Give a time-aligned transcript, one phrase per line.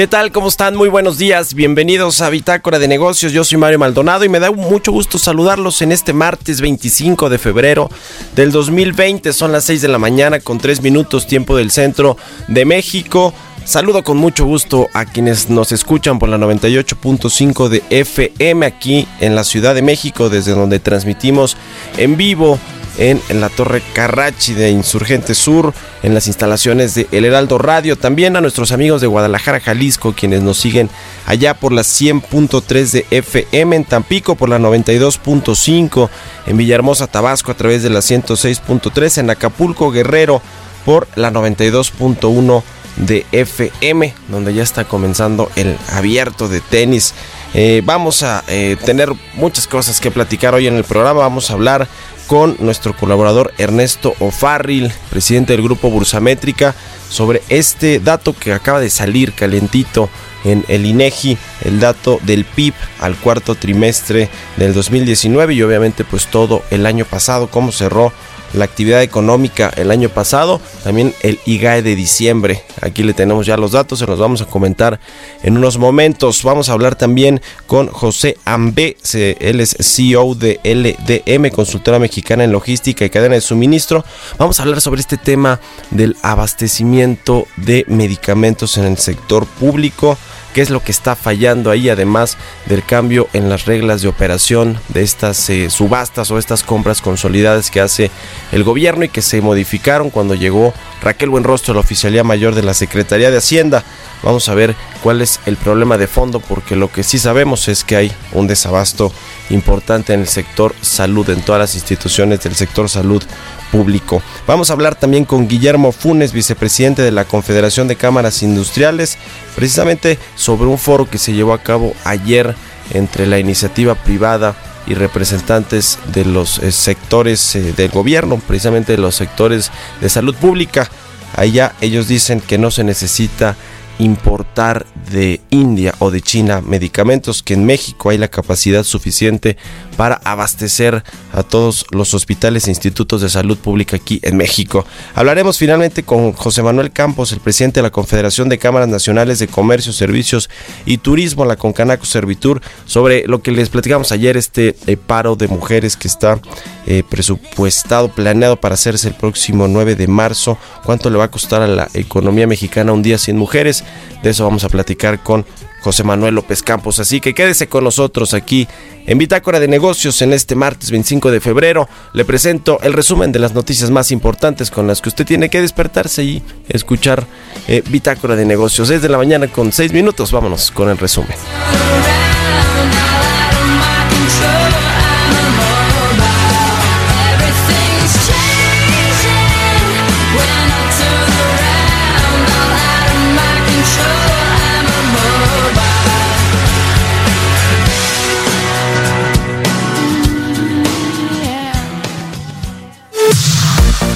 [0.00, 0.32] ¿Qué tal?
[0.32, 0.76] ¿Cómo están?
[0.76, 1.52] Muy buenos días.
[1.52, 3.32] Bienvenidos a Bitácora de Negocios.
[3.32, 7.36] Yo soy Mario Maldonado y me da mucho gusto saludarlos en este martes 25 de
[7.36, 7.90] febrero
[8.34, 9.30] del 2020.
[9.34, 12.16] Son las 6 de la mañana con 3 minutos tiempo del centro
[12.48, 13.34] de México.
[13.66, 19.34] Saludo con mucho gusto a quienes nos escuchan por la 98.5 de FM aquí en
[19.34, 21.58] la Ciudad de México, desde donde transmitimos
[21.98, 22.58] en vivo
[23.00, 27.96] en, la Torre Carrachi de Insurgente Sur, en las instalaciones de El Heraldo Radio.
[27.96, 30.90] También a nuestros amigos de Guadalajara, Jalisco, quienes nos siguen
[31.26, 36.10] allá por la 100.3 de FM, en Tampico por la 92.5,
[36.46, 40.42] en Villahermosa, Tabasco a través de la 106.3, en Acapulco, Guerrero
[40.84, 42.62] por la 92.1
[42.96, 47.14] de FM, donde ya está comenzando el abierto de tenis.
[47.52, 51.20] Eh, vamos a eh, tener muchas cosas que platicar hoy en el programa.
[51.20, 51.88] Vamos a hablar
[52.28, 56.76] con nuestro colaborador Ernesto O'Farrill, presidente del grupo Bursamétrica,
[57.08, 60.08] sobre este dato que acaba de salir calentito
[60.44, 66.28] en el INEGI, el dato del PIB al cuarto trimestre del 2019 y obviamente pues
[66.28, 68.12] todo el año pasado, cómo cerró
[68.52, 72.62] la actividad económica el año pasado, también el IGAE de diciembre.
[72.80, 75.00] Aquí le tenemos ya los datos, se los vamos a comentar
[75.42, 76.42] en unos momentos.
[76.42, 82.52] Vamos a hablar también con José Ambe, él es CEO de LDM, consultora mexicana en
[82.52, 84.04] logística y cadena de suministro.
[84.38, 90.18] Vamos a hablar sobre este tema del abastecimiento de medicamentos en el sector público
[90.54, 94.78] qué es lo que está fallando ahí, además del cambio en las reglas de operación
[94.88, 98.10] de estas eh, subastas o estas compras consolidadas que hace
[98.52, 102.74] el gobierno y que se modificaron cuando llegó Raquel Buenrostro, la oficialía mayor de la
[102.74, 103.84] Secretaría de Hacienda.
[104.22, 107.84] Vamos a ver cuál es el problema de fondo, porque lo que sí sabemos es
[107.84, 109.12] que hay un desabasto
[109.48, 113.22] importante en el sector salud, en todas las instituciones del sector salud
[113.70, 114.22] público.
[114.46, 119.16] Vamos a hablar también con Guillermo Funes, vicepresidente de la Confederación de Cámaras Industriales,
[119.54, 122.54] precisamente sobre un foro que se llevó a cabo ayer
[122.94, 124.56] entre la iniciativa privada
[124.86, 129.70] y representantes de los eh, sectores eh, del gobierno, precisamente de los sectores
[130.00, 130.88] de salud pública.
[131.36, 133.54] Allá ellos dicen que no se necesita
[134.00, 139.56] importar de India o de China medicamentos, que en México hay la capacidad suficiente
[139.96, 144.86] para abastecer a todos los hospitales e institutos de salud pública aquí en México.
[145.14, 149.48] Hablaremos finalmente con José Manuel Campos, el presidente de la Confederación de Cámaras Nacionales de
[149.48, 150.48] Comercio, Servicios
[150.86, 155.48] y Turismo, la Concanaco Servitur, sobre lo que les platicamos ayer, este eh, paro de
[155.48, 156.40] mujeres que está
[156.86, 160.56] eh, presupuestado, planeado para hacerse el próximo 9 de marzo.
[160.84, 163.84] ¿Cuánto le va a costar a la economía mexicana un día sin mujeres?
[164.22, 165.46] De eso vamos a platicar con
[165.80, 167.00] José Manuel López Campos.
[167.00, 168.68] Así que quédese con nosotros aquí
[169.06, 171.88] en Bitácora de Negocios en este martes 25 de febrero.
[172.12, 175.60] Le presento el resumen de las noticias más importantes con las que usted tiene que
[175.62, 177.26] despertarse y escuchar
[177.66, 178.88] eh, Bitácora de Negocios.
[178.88, 180.32] Desde la mañana con 6 minutos.
[180.32, 181.36] Vámonos con el resumen.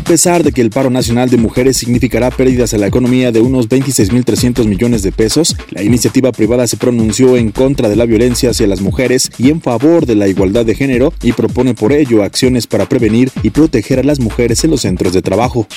[0.00, 3.42] A pesar de que el paro nacional de mujeres significará pérdidas a la economía de
[3.42, 8.50] unos 26.300 millones de pesos, la iniciativa privada se pronunció en contra de la violencia
[8.50, 12.24] hacia las mujeres y en favor de la igualdad de género y propone por ello
[12.24, 15.68] acciones para prevenir y proteger a las mujeres en los centros de trabajo.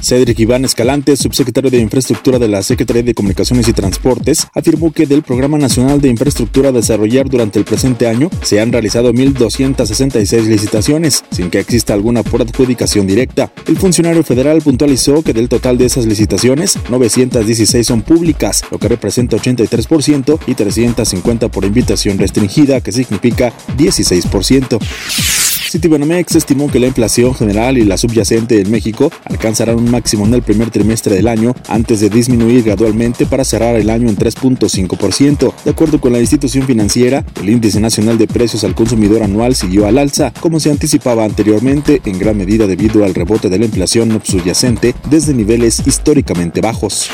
[0.00, 5.06] Cedric Iván Escalante, subsecretario de Infraestructura de la Secretaría de Comunicaciones y Transportes, afirmó que
[5.06, 10.46] del Programa Nacional de Infraestructura a desarrollar durante el presente año se han realizado 1.266
[10.46, 13.52] licitaciones, sin que exista alguna por adjudicación directa.
[13.66, 18.88] El funcionario federal puntualizó que del total de esas licitaciones, 916 son públicas, lo que
[18.88, 25.43] representa 83%, y 350 por invitación restringida, que significa 16%.
[25.74, 30.32] Citibanamex estimó que la inflación general y la subyacente en México alcanzarán un máximo en
[30.32, 35.52] el primer trimestre del año antes de disminuir gradualmente para cerrar el año en 3.5%.
[35.64, 39.88] De acuerdo con la institución financiera, el índice nacional de precios al consumidor anual siguió
[39.88, 44.20] al alza, como se anticipaba anteriormente, en gran medida debido al rebote de la inflación
[44.22, 47.10] subyacente desde niveles históricamente bajos.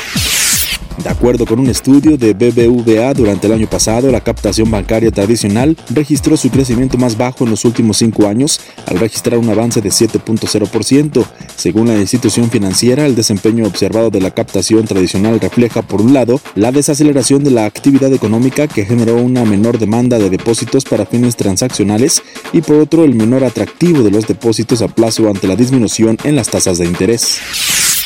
[1.03, 5.75] De acuerdo con un estudio de BBVA durante el año pasado, la captación bancaria tradicional
[5.89, 9.89] registró su crecimiento más bajo en los últimos cinco años, al registrar un avance de
[9.89, 11.25] 7.0%.
[11.55, 16.39] Según la institución financiera, el desempeño observado de la captación tradicional refleja, por un lado,
[16.55, 21.35] la desaceleración de la actividad económica que generó una menor demanda de depósitos para fines
[21.35, 22.21] transaccionales
[22.53, 26.35] y por otro, el menor atractivo de los depósitos a plazo ante la disminución en
[26.35, 27.39] las tasas de interés.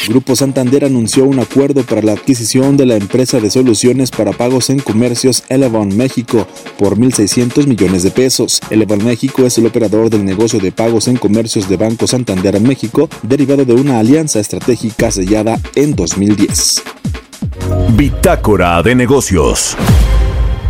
[0.07, 4.69] Grupo Santander anunció un acuerdo para la adquisición de la empresa de soluciones para pagos
[4.69, 6.47] en comercios Elevon México
[6.77, 8.61] por 1.600 millones de pesos.
[8.69, 13.09] Elevon México es el operador del negocio de pagos en comercios de Banco Santander México,
[13.23, 16.83] derivado de una alianza estratégica sellada en 2010.
[17.95, 19.75] Bitácora de negocios.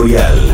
[0.00, 0.49] Editorial.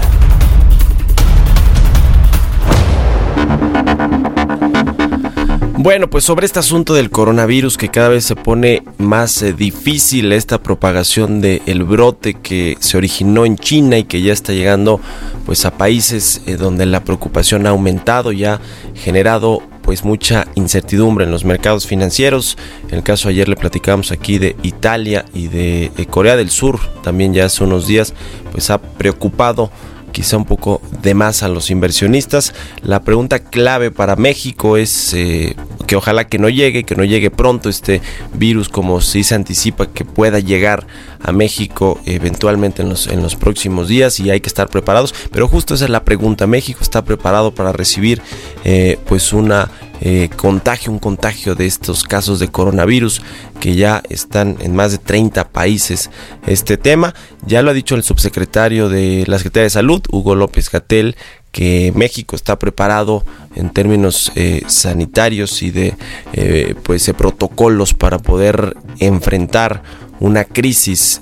[5.87, 10.33] Bueno, pues sobre este asunto del coronavirus que cada vez se pone más eh, difícil
[10.33, 15.01] esta propagación del brote que se originó en China y que ya está llegando
[15.45, 18.61] pues a países eh, donde la preocupación ha aumentado y ha
[18.97, 22.59] generado pues mucha incertidumbre en los mercados financieros.
[22.89, 26.81] En el caso ayer le platicamos aquí de Italia y de, de Corea del Sur,
[27.05, 28.13] también ya hace unos días,
[28.51, 29.71] pues ha preocupado
[30.17, 32.55] quizá un poco de más a los inversionistas.
[32.81, 35.55] La pregunta clave para México es eh,
[35.87, 38.01] que ojalá que no llegue, que no llegue pronto este
[38.33, 40.87] virus como si se anticipa que pueda llegar
[41.21, 45.15] a México eventualmente en los, en los próximos días y hay que estar preparados.
[45.33, 46.47] Pero justo esa es la pregunta.
[46.47, 48.23] ¿México está preparado para recibir
[48.65, 53.23] eh, pues una eh, contagio, un contagio de estos casos de coronavirus
[53.61, 56.11] que ya están en más de 30 países
[56.47, 57.15] este tema.
[57.47, 61.17] Ya lo ha dicho el subsecretario de la Secretaría de Salud, Hugo López Gatel,
[61.51, 63.25] que México está preparado
[63.55, 65.95] en términos eh, sanitarios y de
[66.35, 69.83] eh, pues, protocolos para poder enfrentar
[70.19, 71.21] una crisis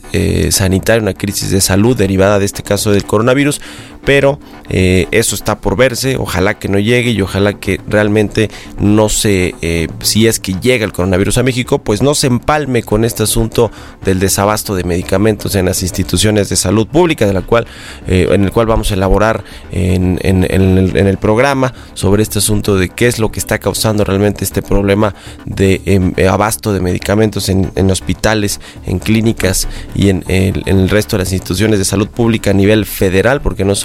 [0.50, 3.60] sanitaria, una crisis de salud derivada de este caso del coronavirus,
[4.04, 9.08] pero eh, eso está por verse, ojalá que no llegue y ojalá que realmente no
[9.08, 13.04] se, eh, si es que llega el coronavirus a México, pues no se empalme con
[13.04, 13.70] este asunto
[14.04, 17.66] del desabasto de medicamentos en las instituciones de salud pública, de la cual,
[18.06, 23.18] en el cual vamos a elaborar en, el, programa sobre este asunto de qué es
[23.18, 28.60] lo que está causando realmente este problema de em, abasto de medicamentos en, en hospitales
[28.86, 33.40] en clínicas y en el, resto de las instituciones de salud pública a nivel federal,
[33.40, 33.84] porque no es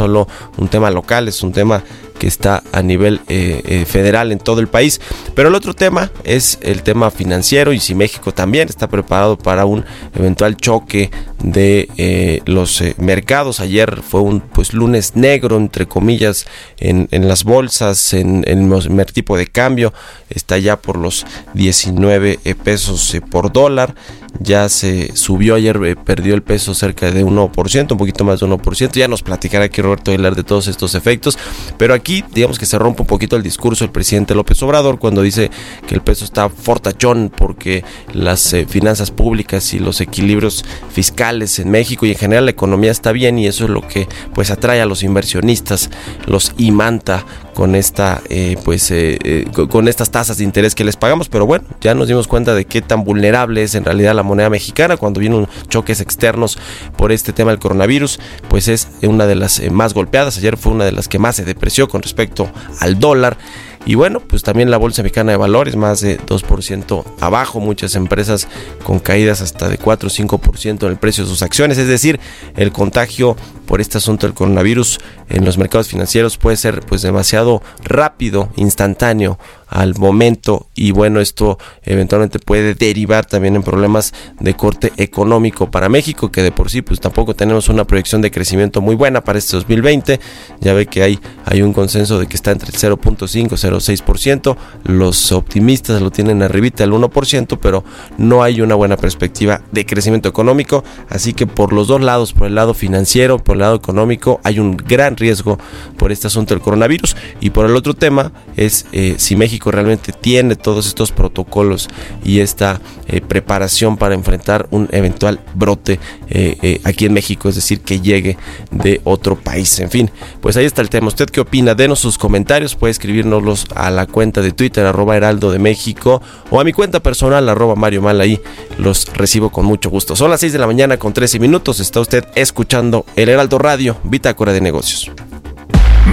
[0.57, 1.83] un tema local, es un tema
[2.19, 5.01] que está a nivel eh, eh, federal en todo el país.
[5.33, 9.65] Pero el otro tema es el tema financiero y si México también está preparado para
[9.65, 11.09] un eventual choque
[11.41, 13.59] de eh, los mercados.
[13.59, 16.45] Ayer fue un pues lunes negro entre comillas
[16.77, 19.93] en, las bolsas, en, el tipo de cambio
[20.29, 23.95] está ya por los 19 pesos por dólar
[24.39, 28.91] ya se subió ayer, perdió el peso cerca de 1%, un poquito más de 1%.
[28.93, 31.37] Ya nos platicará aquí Roberto Aguilar de todos estos efectos.
[31.77, 34.97] Pero aquí aquí digamos que se rompe un poquito el discurso del presidente López Obrador
[34.97, 35.51] cuando dice
[35.87, 41.69] que el peso está fortachón porque las eh, finanzas públicas y los equilibrios fiscales en
[41.69, 44.81] México y en general la economía está bien y eso es lo que pues atrae
[44.81, 45.91] a los inversionistas,
[46.25, 51.29] los imanta con esta eh, pues eh, con estas tasas de interés que les pagamos.
[51.29, 54.49] Pero bueno ya nos dimos cuenta de qué tan vulnerable es en realidad la moneda
[54.49, 56.57] mexicana cuando vienen choques externos
[56.97, 60.37] por este tema del coronavirus pues es una de las más golpeadas.
[60.37, 63.37] Ayer fue una de las que más se depreció respecto al dólar.
[63.85, 68.47] Y bueno, pues también la Bolsa Mexicana de Valores más de 2% abajo, muchas empresas
[68.83, 72.19] con caídas hasta de 4 o 5% en el precio de sus acciones, es decir,
[72.57, 77.61] el contagio por este asunto del coronavirus en los mercados financieros puede ser pues demasiado
[77.83, 79.39] rápido, instantáneo
[79.69, 85.89] al momento y bueno, esto eventualmente puede derivar también en problemas de corte económico para
[85.89, 89.39] México, que de por sí pues tampoco tenemos una proyección de crecimiento muy buena para
[89.39, 90.19] este 2020.
[90.61, 94.57] Ya ve que hay, hay un consenso de que está entre el 0.5 y 0.6%.
[94.85, 97.83] Los optimistas lo tienen arribita el 1%, pero
[98.17, 100.83] no hay una buena perspectiva de crecimiento económico.
[101.09, 104.59] Así que por los dos lados, por el lado financiero, por el lado económico, hay
[104.59, 105.59] un gran riesgo
[105.97, 107.15] por este asunto del coronavirus.
[107.39, 111.87] Y por el otro tema es eh, si México realmente tiene todos estos protocolos
[112.23, 115.99] y esta eh, preparación para enfrentar un eventual brote
[116.29, 118.37] eh, aquí en México, es decir, que llegue
[118.71, 119.79] de otro país.
[119.79, 120.11] En fin,
[120.41, 121.07] pues ahí está el tema.
[121.07, 121.75] ¿Usted qué opina?
[121.75, 126.59] Denos sus comentarios, puede escribirnos a la cuenta de Twitter, arroba Heraldo de México, o
[126.59, 128.39] a mi cuenta personal, arroba Mario Mal, ahí
[128.77, 130.15] los recibo con mucho gusto.
[130.15, 133.97] Son las 6 de la mañana con 13 minutos, está usted escuchando el Heraldo Radio,
[134.03, 135.11] Bitácora de Negocios.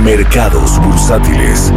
[0.03, 1.73] Mercados bursátiles.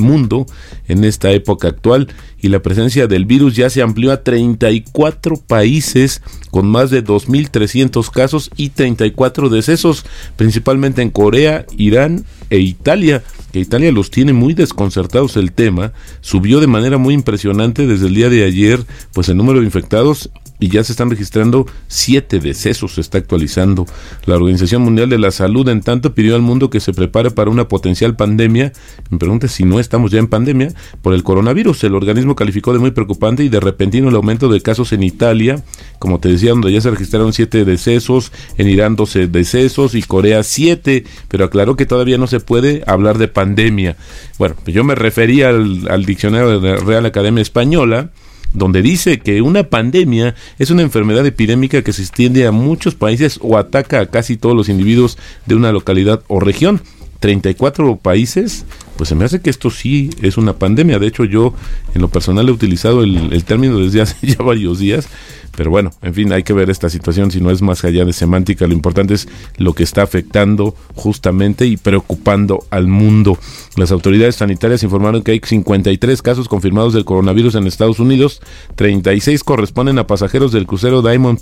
[0.01, 0.45] mundo
[0.87, 2.07] en esta época actual.
[2.41, 8.09] Y la presencia del virus ya se amplió a 34 países con más de 2.300
[8.09, 10.05] casos y 34 decesos,
[10.35, 16.59] principalmente en Corea, Irán e Italia que Italia los tiene muy desconcertados el tema, subió
[16.59, 20.29] de manera muy impresionante desde el día de ayer, pues el número de infectados
[20.61, 23.87] y ya se están registrando siete decesos, se está actualizando.
[24.25, 27.49] La Organización Mundial de la Salud, en tanto, pidió al mundo que se prepare para
[27.49, 28.71] una potencial pandemia.
[29.09, 31.83] Me pregunta si no estamos ya en pandemia por el coronavirus.
[31.85, 35.63] El organismo calificó de muy preocupante y de repentino el aumento de casos en Italia,
[35.97, 40.43] como te decía, donde ya se registraron siete decesos, en Irán 12 decesos y Corea
[40.43, 43.97] siete, pero aclaró que todavía no se puede hablar de pandemia.
[44.37, 48.11] Bueno, yo me refería al, al diccionario de la Real Academia Española,
[48.53, 53.39] donde dice que una pandemia es una enfermedad epidémica que se extiende a muchos países
[53.41, 56.81] o ataca a casi todos los individuos de una localidad o región.
[57.21, 58.65] 34 países,
[58.97, 60.99] pues se me hace que esto sí es una pandemia.
[60.99, 61.53] De hecho, yo
[61.95, 65.07] en lo personal he utilizado el, término desde hace ya varios días
[65.55, 68.13] pero bueno, en fin, hay que ver esta situación si no es más allá de
[68.13, 68.67] semántica.
[68.67, 73.37] Lo importante es lo que está afectando justamente y preocupando al mundo.
[73.75, 78.41] Las autoridades sanitarias informaron que hay 53 casos confirmados del coronavirus en Estados Unidos.
[78.75, 81.39] 36 corresponden a pasajeros del crucero Diamond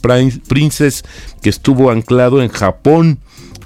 [0.48, 1.03] Princess
[1.41, 3.19] que estuvo anclado en Japón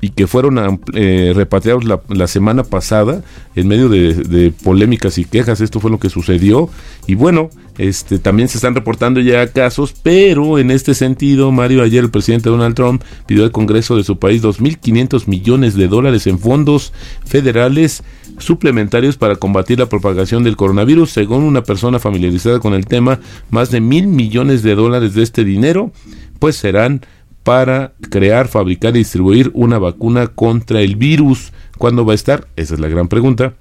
[0.03, 3.23] y que fueron eh, repatriados la, la, semana pasada
[3.55, 5.61] en medio de, de, polémicas y quejas.
[5.61, 6.69] Esto fue lo que sucedió.
[7.07, 12.03] Y bueno, este, también se están reportando ya casos, pero en este sentido, Mario, ayer
[12.03, 16.37] el presidente Donald Trump pidió al Congreso de su país 2.500 millones de dólares en
[16.37, 16.91] fondos
[17.25, 18.03] federales
[18.39, 21.11] suplementarios para combatir la propagación del coronavirus.
[21.11, 25.45] Según una persona familiarizada con el tema, más de mil millones de dólares de este
[25.45, 25.93] dinero,
[26.39, 27.05] pues serán
[27.43, 31.51] para crear, fabricar y distribuir una vacuna contra el virus.
[31.77, 32.47] ¿Cuándo va a estar?
[32.55, 33.53] Esa es la gran pregunta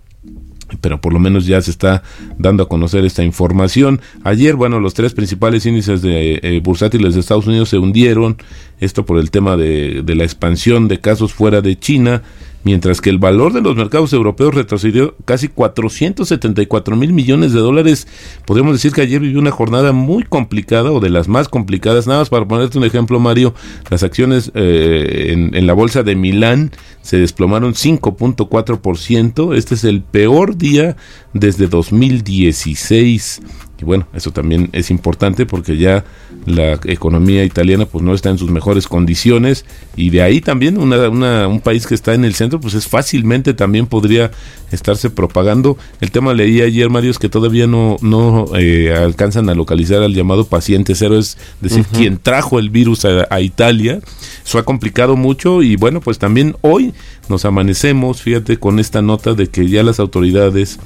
[0.81, 2.03] pero por lo menos ya se está
[2.39, 4.01] dando a conocer esta información.
[4.25, 8.37] Ayer, bueno, los tres principales índices de eh, bursátiles de Estados Unidos se hundieron
[8.81, 12.23] esto por el tema de, de la expansión de casos fuera de China,
[12.64, 18.07] mientras que el valor de los mercados europeos retrocedió casi 474 mil millones de dólares.
[18.47, 22.07] Podríamos decir que ayer vivió una jornada muy complicada o de las más complicadas.
[22.07, 23.54] Nada más para ponerte un ejemplo, Mario,
[23.90, 29.57] las acciones eh, en, en la bolsa de Milán se desplomaron 5.4%.
[29.57, 30.97] Este es el peor día
[31.33, 33.40] desde 2016.
[33.83, 36.05] Y bueno, eso también es importante porque ya
[36.47, 39.65] la economía italiana pues no está en sus mejores condiciones
[39.97, 42.87] y de ahí también una, una, un país que está en el centro pues es
[42.87, 44.31] fácilmente también podría
[44.71, 45.77] estarse propagando.
[46.01, 50.15] El tema leí ayer, Mario, es que todavía no, no eh, alcanzan a localizar al
[50.15, 53.99] llamado paciente cero, es decir, quien trajo el virus a, a Italia.
[54.45, 56.95] Eso ha complicado mucho y bueno, pues también hoy
[57.29, 60.79] nos amanecemos, fíjate, con esta nota de que ya las autoridades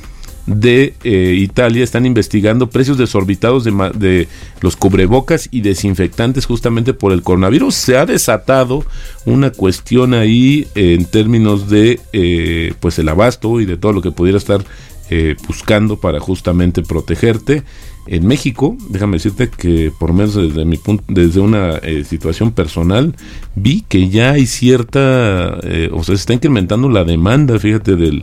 [0.46, 4.28] de eh, Italia están investigando precios desorbitados de, de
[4.60, 7.74] los cubrebocas y desinfectantes justamente por el coronavirus.
[7.74, 8.84] Se ha desatado
[9.24, 14.02] una cuestión ahí eh, en términos de eh, pues el abasto y de todo lo
[14.02, 14.64] que pudiera estar
[15.10, 17.64] eh, buscando para justamente protegerte.
[18.08, 23.16] En México, déjame decirte que por menos desde mi punto, desde una situación personal,
[23.56, 25.58] vi que ya hay cierta,
[25.90, 28.22] o sea, se está incrementando la demanda, fíjate, del,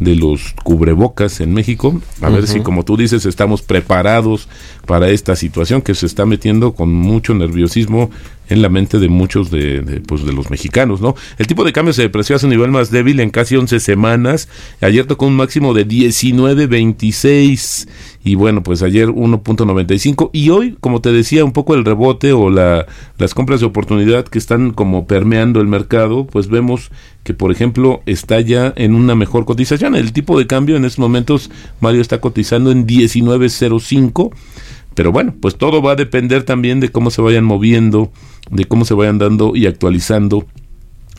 [0.00, 2.00] de los cubrebocas en México.
[2.20, 4.48] A ver si, como tú dices, estamos preparados
[4.86, 8.10] para esta situación que se está metiendo con mucho nerviosismo
[8.48, 11.14] en la mente de muchos de, pues, de los mexicanos, ¿no?
[11.38, 14.48] El tipo de cambio se depreció a su nivel más débil en casi 11 semanas.
[14.80, 17.88] Ayer tocó un máximo de 19.26
[18.24, 22.50] y bueno, pues ayer 1.95 y hoy, como te decía, un poco el rebote o
[22.50, 22.86] la,
[23.18, 26.90] las compras de oportunidad que están como permeando el mercado, pues vemos
[27.22, 29.94] que por ejemplo está ya en una mejor cotización.
[29.94, 34.32] El tipo de cambio en estos momentos, Mario está cotizando en 19.05.
[34.94, 38.12] Pero bueno, pues todo va a depender también de cómo se vayan moviendo,
[38.50, 40.46] de cómo se vayan dando y actualizando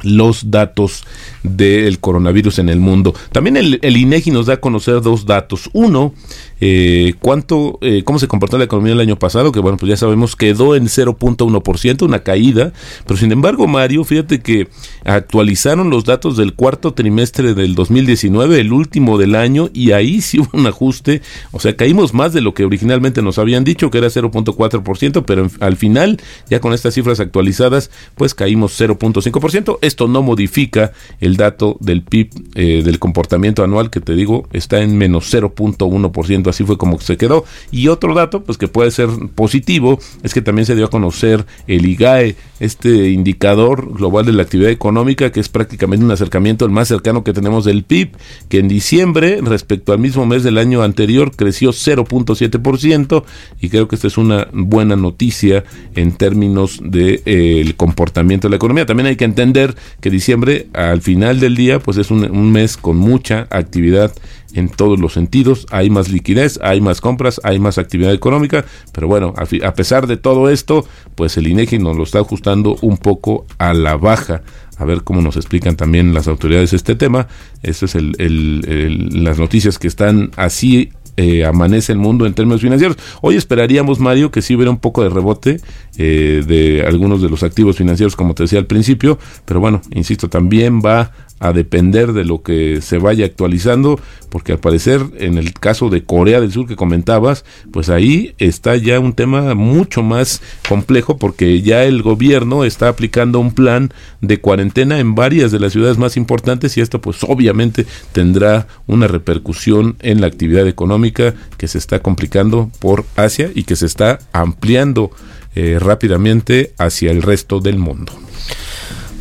[0.06, 1.04] los datos
[1.44, 3.14] del coronavirus en el mundo.
[3.32, 5.70] También el, INEGI nos da a conocer dos datos.
[5.74, 6.14] Uno,
[6.62, 9.98] eh, cuánto, eh, cómo se comportó la economía el año pasado, que bueno, pues ya
[9.98, 12.74] sabemos quedó en 0.1%, una caída,
[13.06, 14.68] pero sin embargo, Mario, fíjate que
[15.04, 20.40] actualizaron los datos del cuarto trimestre del 2019, el último del año, y ahí sí
[20.40, 23.98] hubo un ajuste, o sea, caímos más de lo que originalmente nos habían dicho, que
[23.98, 29.78] era 0.4%, pero en, al final, ya con estas cifras actualizadas, pues caímos 0.5%.
[29.96, 34.82] Esto no modifica el dato del PIB eh, del comportamiento anual que te digo está
[34.82, 37.46] en menos 0.1%, así fue como se quedó.
[37.72, 41.46] Y otro dato, pues que puede ser positivo, es que también se dio a conocer
[41.68, 46.72] el IGAE, este indicador global de la actividad económica, que es prácticamente un acercamiento el
[46.72, 48.18] más cercano que tenemos del PIB,
[48.50, 53.24] que en diciembre, respecto al mismo mes del año anterior, creció 0.7%,
[53.62, 55.64] y creo que esta es una buena noticia
[55.96, 58.86] en términos del de, eh, comportamiento de la economía.
[58.86, 62.98] También hay que entender que diciembre, al final del día, pues es un, mes con
[62.98, 64.14] mucha actividad
[64.54, 69.08] en todos los sentidos, hay más liquidez, hay más compras, hay más actividad económica, pero
[69.08, 73.46] bueno, a, pesar de todo esto, pues el INEGI nos lo está ajustando un poco
[73.58, 74.44] a la baja.
[74.78, 77.28] A ver cómo nos explican también las autoridades este tema.
[77.64, 82.98] Esto es el, las noticias que están así eh, amanece el mundo en términos financieros.
[83.22, 85.62] Hoy esperaríamos, Mario, que sí hubiera un poco de rebote
[85.98, 90.30] eh, de algunos de los activos financieros, como te decía al principio, pero bueno, insisto,
[90.30, 94.00] también va a depender de lo que se vaya actualizando,
[94.30, 98.76] porque al parecer en el caso de Corea del Sur que comentabas, pues ahí está
[98.78, 104.40] ya un tema mucho más complejo porque ya el gobierno está aplicando un plan de
[104.40, 109.98] cuarentena en varias de las ciudades más importantes y esto pues obviamente tendrá una repercusión
[110.02, 115.12] en la actividad económica que se está complicando por Asia y que se está ampliando
[115.56, 118.12] eh, rápidamente hacia el resto del mundo.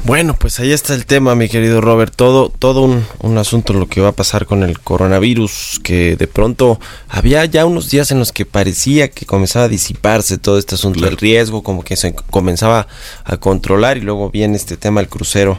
[0.04, 2.12] Bueno, pues ahí está el tema, mi querido Robert.
[2.14, 6.26] Todo, todo un, un, asunto lo que va a pasar con el coronavirus, que de
[6.26, 10.74] pronto había ya unos días en los que parecía que comenzaba a disiparse todo este
[10.74, 12.86] asunto del riesgo, como que se comenzaba
[13.24, 15.58] a controlar y luego viene este tema del crucero.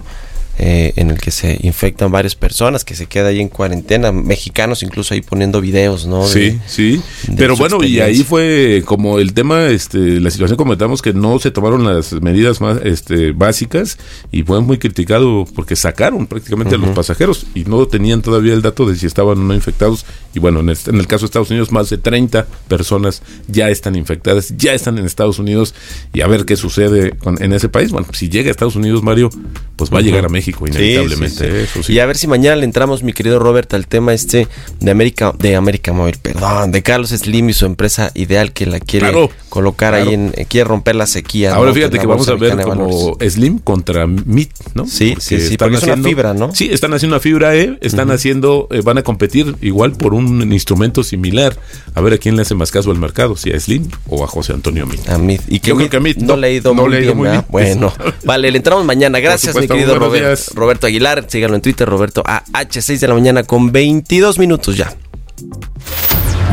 [0.57, 4.83] Eh, en el que se infectan varias personas, que se queda ahí en cuarentena, mexicanos
[4.83, 6.25] incluso ahí poniendo videos, ¿no?
[6.25, 7.01] De, sí, sí.
[7.27, 11.39] De Pero bueno, y ahí fue como el tema, este, la situación comentamos que no
[11.39, 13.97] se tomaron las medidas más este, básicas
[14.31, 16.83] y fue muy criticado porque sacaron prácticamente uh -huh.
[16.83, 20.05] a los pasajeros y no tenían todavía el dato de si estaban o no infectados.
[20.33, 23.69] Y bueno, en, este, en el caso de Estados Unidos, más de 30 personas ya
[23.69, 25.75] están infectadas, ya están en Estados Unidos
[26.13, 27.91] y a ver qué sucede con, en ese país.
[27.91, 29.29] Bueno, si llega a Estados Unidos, Mario,
[29.75, 29.99] pues va uh -huh.
[29.99, 31.63] a llegar a México México, inevitablemente.
[31.63, 31.93] Eso sí.
[31.93, 34.47] Y a ver si mañana le entramos, mi querido Robert, al tema este
[34.79, 38.79] de América, de América Móvil, perdón, de Carlos Slim y su empresa ideal que la
[38.79, 41.53] quiere Claro, colocar ahí en, eh, quiere romper la sequía.
[41.55, 41.75] Ahora ¿no?
[41.75, 43.17] fíjate que vamos a ver como.
[43.27, 44.85] Slim contra Meat, ¿no?
[44.85, 46.53] Sí, sí, sí, están porque es una fibra, ¿no?
[46.53, 50.51] Sí, están haciendo una fibra E, están haciendo, eh, van a competir igual por un
[50.53, 51.57] instrumento similar.
[51.95, 54.27] A ver a quién le hace más caso al mercado, si a Slim o a
[54.27, 55.09] José Antonio Meat.
[55.09, 55.39] A Mid.
[55.47, 56.97] Y que Yo creo Mid que a Mid no, no- le ha ido no muy
[56.97, 57.45] bien, muy ¿verdad?
[57.49, 57.79] bien.
[57.79, 59.19] Bueno, vale, le entramos mañana.
[59.19, 60.34] Gracias, supuesto, mi querido Robert, días.
[60.53, 61.25] Roberto Aguilar.
[61.27, 64.93] Síganlo en Twitter, Roberto AH, 6 de la mañana con 22 minutos ya.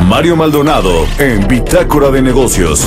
[0.05, 2.85] Mario Maldonado en Bitácora de Negocios.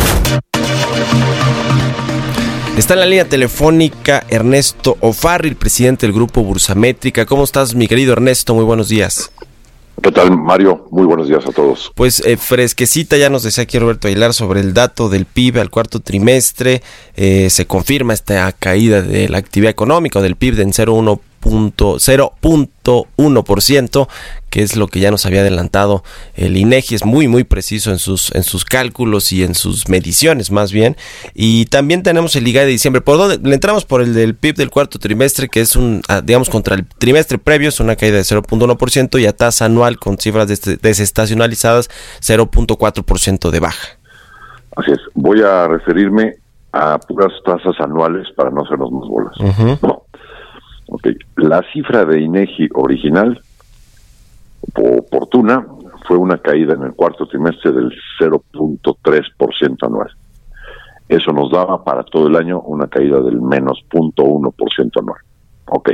[2.77, 7.25] Está en la línea telefónica Ernesto Ofarril, presidente del grupo Bursamétrica.
[7.25, 8.55] ¿Cómo estás, mi querido Ernesto?
[8.55, 9.33] Muy buenos días.
[10.03, 10.87] ¿Qué tal, Mario?
[10.91, 11.91] Muy buenos días a todos.
[11.95, 15.71] Pues eh, fresquecita, ya nos decía aquí Roberto Aguilar sobre el dato del PIB al
[15.71, 16.83] cuarto trimestre.
[17.17, 24.09] Eh, se confirma esta caída de la actividad económica del PIB en 0,1 punto- 0.1%,
[24.51, 26.03] que es lo que ya nos había adelantado
[26.35, 26.95] el INEGI.
[26.95, 30.97] Es muy, muy preciso en sus, en sus cálculos y en sus mediciones, más bien.
[31.35, 33.01] Y también tenemos el IGAE de diciembre.
[33.03, 33.39] ¿Por dónde?
[33.49, 36.75] Le entramos por el del PIB del cuarto trimestre, que es un, ah, digamos, contra
[36.75, 40.81] el trimestre previo, es una caída de 0.1% y a tasa anual con cifras des-
[40.81, 43.89] desestacionalizadas, 0.4% de baja.
[44.77, 44.99] Así es.
[45.15, 46.37] Voy a referirme
[46.73, 49.33] a puras tasas anuales para no hacernos más bolas.
[49.83, 50.03] No.
[50.89, 51.09] Ok.
[51.37, 53.41] La cifra de INEGI original,
[54.75, 55.67] oportuna,
[56.07, 60.11] fue una caída en el cuarto trimestre del 0.3% anual.
[61.09, 65.21] Eso nos daba para todo el año una caída del menos 0.1% anual.
[65.67, 65.91] Ok.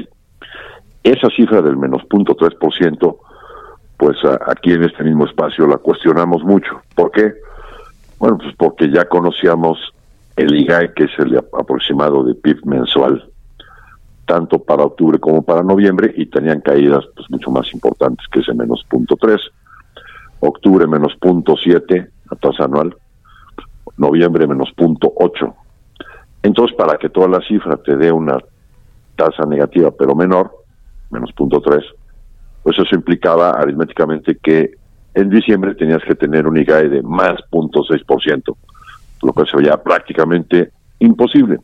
[1.02, 3.16] Esa cifra del menos 0.3%,
[3.96, 6.80] pues aquí en este mismo espacio la cuestionamos mucho.
[6.94, 7.32] ¿Por qué?
[8.18, 9.78] Bueno, pues porque ya conocíamos
[10.36, 13.31] el IGAE, que es el aproximado de PIB mensual,
[14.26, 18.54] tanto para octubre como para noviembre, y tenían caídas pues mucho más importantes que ese
[18.54, 19.40] menos punto tres.
[20.40, 22.96] Octubre menos punto siete a tasa anual,
[23.96, 25.54] noviembre menos punto ocho.
[26.42, 28.38] Entonces, para que toda la cifra te dé una
[29.16, 30.50] tasa negativa pero menor,
[31.10, 31.84] menos punto tres,
[32.62, 34.72] pues eso implicaba aritméticamente que
[35.14, 38.56] en diciembre tenías que tener un IGAE de más 0.6%,
[39.22, 41.58] lo que se veía prácticamente imposible.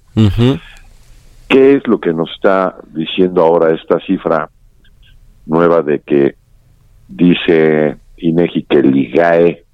[1.49, 4.51] ¿Qué es lo que nos está diciendo ahora esta cifra
[5.47, 6.37] nueva de que
[7.09, 9.65] dice INEGI que el IGAE,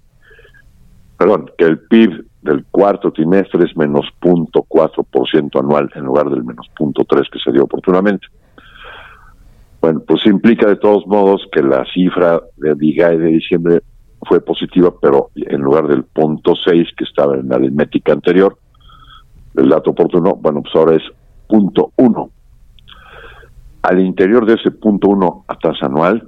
[1.19, 6.71] perdón, que el PIB del cuarto trimestre es menos 0.4% anual en lugar del menos
[6.79, 8.29] 0.3 que se dio oportunamente?
[9.81, 13.83] Bueno, pues implica de todos modos que la cifra del IGAE de diciembre
[14.29, 18.57] fue positiva, pero en lugar del punto 6 que estaba en la aritmética anterior,
[19.57, 21.03] el dato oportuno, bueno, pues ahora es
[21.47, 22.31] punto 1.
[23.83, 26.27] Al interior de ese punto 1 a tasa anual,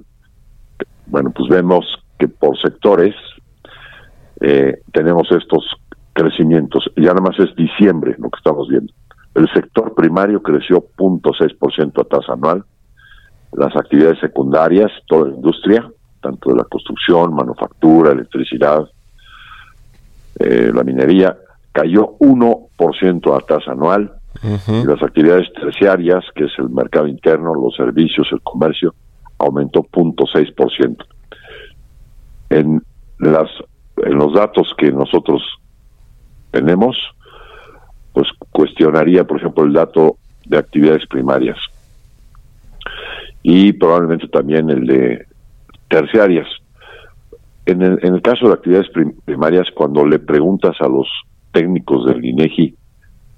[1.06, 1.84] bueno, pues vemos
[2.18, 3.14] que por sectores
[4.40, 5.64] eh, tenemos estos
[6.12, 6.90] crecimientos.
[6.96, 8.92] Ya nada más es diciembre lo que estamos viendo.
[9.34, 12.64] El sector primario creció 0.6% a tasa anual.
[13.52, 15.90] Las actividades secundarias, toda la industria,
[16.22, 18.84] tanto de la construcción, manufactura, electricidad,
[20.38, 21.36] eh, la minería,
[21.72, 24.12] cayó 1% a tasa anual.
[24.82, 28.94] Y las actividades terciarias, que es el mercado interno, los servicios, el comercio,
[29.38, 30.96] aumentó 0.6%.
[32.50, 32.80] En,
[33.18, 33.48] las,
[33.98, 35.42] en los datos que nosotros
[36.50, 36.96] tenemos,
[38.12, 41.58] pues cuestionaría, por ejemplo, el dato de actividades primarias
[43.42, 45.26] y probablemente también el de
[45.88, 46.46] terciarias.
[47.66, 51.08] En el, en el caso de actividades prim- primarias, cuando le preguntas a los
[51.52, 52.76] técnicos del INEGI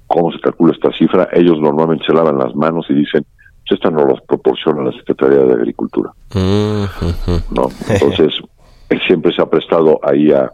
[0.09, 3.25] cómo se calcula esta cifra, ellos normalmente se lavan las manos y dicen,
[3.69, 6.11] pues esta no los proporciona la Secretaría de Agricultura.
[6.35, 7.69] ¿no?
[7.89, 8.35] Entonces,
[8.89, 10.51] él siempre se ha prestado ahí a,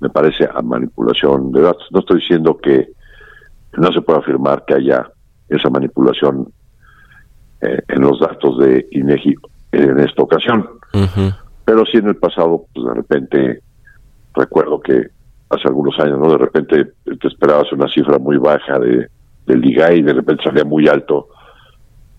[0.00, 1.86] me parece, a manipulación de datos.
[1.90, 2.88] No estoy diciendo que
[3.78, 5.10] no se puede afirmar que haya
[5.48, 6.52] esa manipulación
[7.62, 9.34] eh, en los datos de INEGI
[9.72, 10.68] en esta ocasión.
[11.64, 13.62] Pero sí en el pasado, pues de repente,
[14.34, 15.06] recuerdo que
[15.52, 16.30] hace algunos años, ¿no?
[16.30, 19.08] De repente te esperabas una cifra muy baja de,
[19.46, 21.28] del IGAE y de repente salía muy alto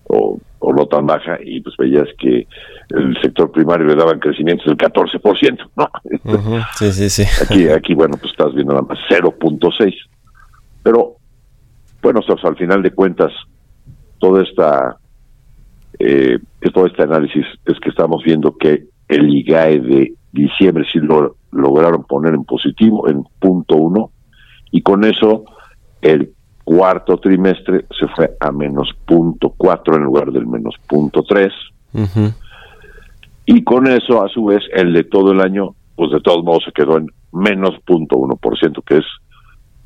[0.04, 2.46] o, o no tan baja y pues veías que
[2.90, 5.90] el sector primario le daban crecimientos del 14%, ¿no?
[6.78, 7.24] Sí, sí, sí.
[7.42, 9.94] Aquí, aquí, bueno, pues estás viendo nada más 0.6.
[10.82, 11.16] Pero,
[12.02, 13.32] bueno, o sea, al final de cuentas,
[14.18, 14.96] toda esta,
[15.98, 16.38] eh,
[16.72, 22.04] todo este análisis es que estamos viendo que el IGAE de diciembre sí lo lograron
[22.04, 24.10] poner en positivo, en punto uno,
[24.70, 25.44] y con eso
[26.02, 26.32] el
[26.64, 31.52] cuarto trimestre se fue a menos punto cuatro en lugar del menos punto tres.
[33.46, 36.64] Y con eso, a su vez, el de todo el año, pues de todos modos
[36.64, 39.04] se quedó en menos punto uno por ciento, que es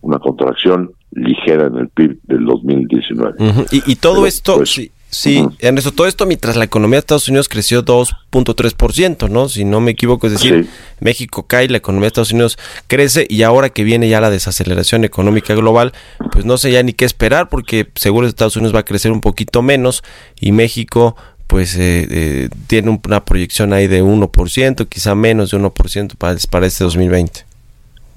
[0.00, 3.34] una contracción ligera en el PIB del 2019.
[3.72, 7.28] y, y, todo esto, pues, sí, sí Ernesto, todo esto mientras la economía de Estados
[7.28, 9.48] Unidos creció 2.3%, ¿no?
[9.48, 10.68] Si no me equivoco, es decir,
[11.00, 15.04] México cae, la economía de Estados Unidos crece y ahora que viene ya la desaceleración
[15.04, 15.92] económica global,
[16.32, 19.20] pues no sé ya ni qué esperar porque seguro Estados Unidos va a crecer un
[19.20, 20.02] poquito menos
[20.40, 21.16] y México
[21.46, 26.66] pues eh, eh, tiene una proyección ahí de 1%, quizá menos de 1% para, para
[26.66, 27.46] este 2020.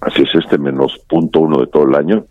[0.01, 2.25] Así es, este menos punto uno de todo el año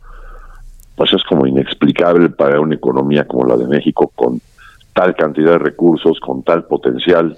[1.00, 4.38] pues es como inexplicable para una economía como la de México con
[5.00, 7.34] tal cantidad de recursos, con tal potencial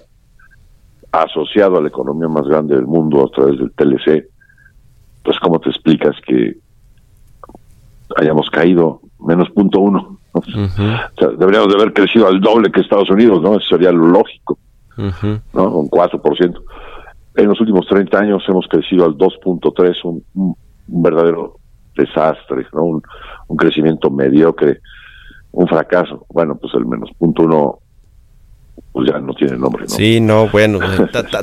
[1.12, 4.26] asociado a la economía más grande del mundo a través del TLC,
[5.22, 6.56] pues cómo te explicas que
[8.16, 10.18] hayamos caído menos punto uno.
[11.38, 13.54] deberíamos de haber crecido al doble que Estados Unidos, ¿no?
[13.54, 14.58] Eso sería lo lógico,
[14.96, 15.70] ¿no?
[15.70, 16.62] Un 4%.
[17.36, 21.58] En los últimos 30 años hemos crecido al 2.3, un, un verdadero
[21.94, 22.82] desastre, ¿no?
[22.82, 23.02] Un,
[23.46, 24.80] un crecimiento mediocre,
[25.52, 26.26] un fracaso.
[26.28, 27.78] Bueno, pues el menos punto uno
[28.92, 29.86] pues ya no tiene nombre.
[29.88, 29.94] ¿no?
[29.94, 30.78] Sí, no, bueno,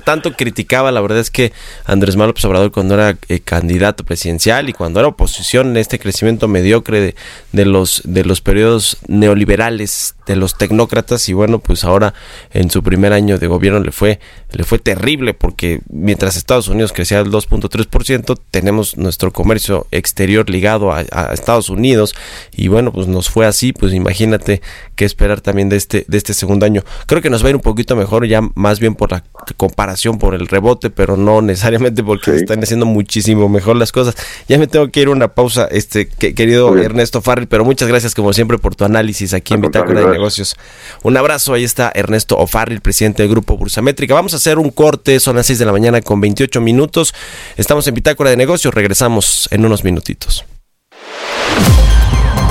[0.06, 1.52] tanto criticaba, la verdad es que
[1.86, 6.48] Andrés Manuel López Obrador cuando era eh, candidato presidencial y cuando era oposición este crecimiento
[6.48, 7.16] mediocre de,
[7.52, 12.14] de, los de los periodos neoliberales de los tecnócratas y bueno, pues ahora
[12.52, 14.20] en su primer año de gobierno le fue
[14.52, 20.92] le fue terrible porque mientras Estados Unidos crecía al 2.3%, tenemos nuestro comercio exterior ligado
[20.92, 22.16] a, a, Estados Unidos
[22.56, 24.62] y bueno, pues nos fue así, pues imagínate
[24.96, 26.84] qué esperar también de este de este segundo año.
[27.08, 29.24] Creo que nos va a ir un poquito mejor, ya más bien por la
[29.58, 34.16] comparación, por el rebote, pero no necesariamente porque están haciendo muchísimo mejor las cosas.
[34.48, 38.16] Ya me tengo que ir a una pausa, este querido Ernesto Farrell, pero muchas gracias
[38.16, 40.56] como siempre por tu análisis aquí en Bitácora de Negocios.
[41.04, 44.14] Un abrazo, ahí está Ernesto O'Farrill, presidente del Grupo Bursamétrica.
[44.14, 47.14] Vamos a hacer un corte, son las 6 de la mañana con 28 minutos.
[47.58, 50.46] Estamos en Bitácora de Negocios, regresamos en unos minutitos.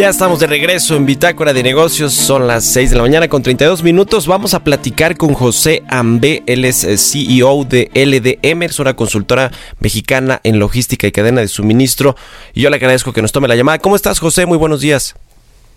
[0.00, 3.42] Ya estamos de regreso en Bitácora de Negocios, son las 6 de la mañana con
[3.42, 4.26] 32 minutos.
[4.26, 9.50] Vamos a platicar con José Ambe, él es eh, CEO de LDM, es una consultora
[9.78, 12.16] mexicana en logística y cadena de suministro.
[12.54, 13.78] Y yo le agradezco que nos tome la llamada.
[13.78, 14.46] ¿Cómo estás, José?
[14.46, 15.16] Muy buenos días.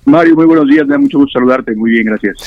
[0.05, 1.75] Mario, muy buenos días, me da mucho gusto saludarte.
[1.75, 2.37] Muy bien, gracias.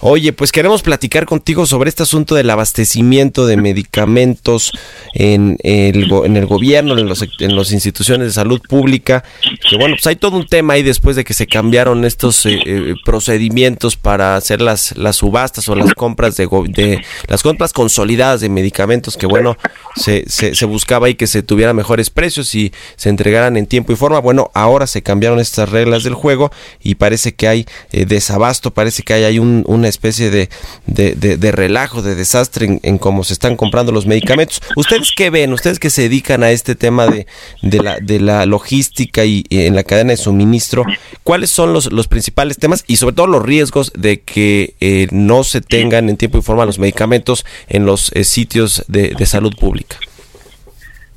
[0.00, 4.72] Oye, pues queremos platicar contigo sobre este asunto del abastecimiento de medicamentos
[5.14, 9.24] en el, en el gobierno, en, los, en las instituciones de salud pública.
[9.68, 12.60] Que bueno, pues hay todo un tema ahí después de que se cambiaron estos eh,
[12.66, 18.42] eh, procedimientos para hacer las, las subastas o las compras de, de, las compras consolidadas
[18.42, 19.16] de medicamentos.
[19.16, 19.56] Que bueno,
[19.96, 23.96] se, se, buscaba ahí que se tuvieran mejores precios y se entregaran en tiempo y
[23.96, 24.18] forma.
[24.20, 26.50] Bueno, ahora se cambiaron estas reglas del juego
[26.82, 30.48] y parece que hay eh, desabasto, parece que hay, hay un, una especie de,
[30.86, 34.60] de, relajo, de desastre en, cómo se están comprando los medicamentos.
[34.76, 35.52] ¿Ustedes qué ven?
[35.52, 37.26] ¿Ustedes que se dedican a este tema de,
[37.62, 40.84] de, la, de la logística y, en la cadena de suministro?
[41.22, 45.44] ¿Cuáles son los, los principales temas y sobre todo los riesgos de que eh, no
[45.44, 49.54] se tengan en tiempo y forma los medicamentos en los eh, sitios de, de salud
[49.58, 49.98] pública?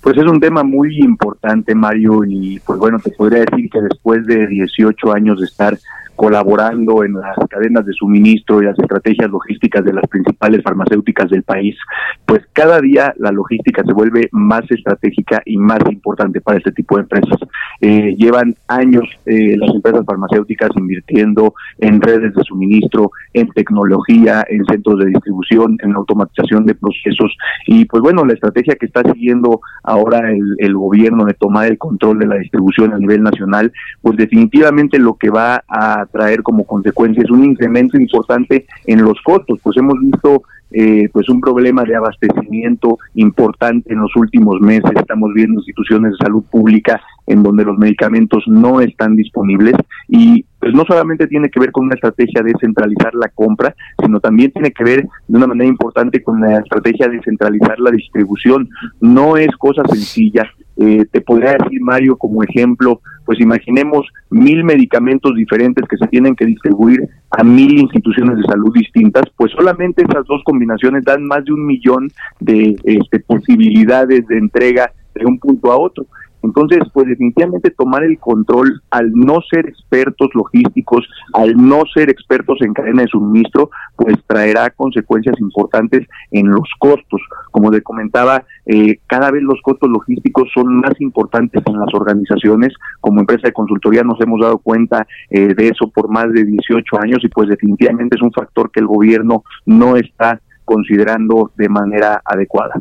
[0.02, 4.26] Pues es un tema muy importante, Mario, y pues bueno, te podría decir que después
[4.26, 5.78] de 18 años de estar
[6.20, 11.44] colaborando en las cadenas de suministro y las estrategias logísticas de las principales farmacéuticas del
[11.44, 11.78] país,
[12.26, 16.98] pues cada día la logística se vuelve más estratégica y más importante para este tipo
[16.98, 17.40] de empresas.
[17.80, 24.66] Eh, llevan años eh, las empresas farmacéuticas invirtiendo en redes de suministro, en tecnología, en
[24.66, 27.34] centros de distribución, en automatización de procesos
[27.66, 31.78] y pues bueno, la estrategia que está siguiendo ahora el, el gobierno de tomar el
[31.78, 36.66] control de la distribución a nivel nacional, pues definitivamente lo que va a traer como
[36.66, 41.84] consecuencia es un incremento importante en los costos, pues hemos visto eh, pues un problema
[41.84, 44.92] de abastecimiento importante en los últimos meses.
[44.96, 49.74] Estamos viendo instituciones de salud pública en donde los medicamentos no están disponibles
[50.08, 54.20] y pues no solamente tiene que ver con una estrategia de centralizar la compra, sino
[54.20, 58.70] también tiene que ver de una manera importante con la estrategia de centralizar la distribución.
[59.00, 60.52] No es cosa sencilla.
[60.78, 66.36] Eh, te podría decir, Mario, como ejemplo, pues imaginemos mil medicamentos diferentes que se tienen
[66.36, 71.46] que distribuir a mil instituciones de salud distintas, pues solamente esas dos combinaciones dan más
[71.46, 76.08] de un millón de este, posibilidades de entrega de un punto a otro.
[76.42, 82.60] Entonces, pues definitivamente tomar el control al no ser expertos logísticos, al no ser expertos
[82.62, 87.22] en cadena de suministro, pues traerá consecuencias importantes en los costos.
[87.52, 92.74] Como le comentaba, eh, cada vez los costos logísticos son más importantes en las organizaciones.
[93.02, 97.02] Como empresa de consultoría nos hemos dado cuenta eh, de eso por más de 18
[97.02, 102.22] años y pues definitivamente es un factor que el gobierno no está considerando de manera
[102.24, 102.80] adecuada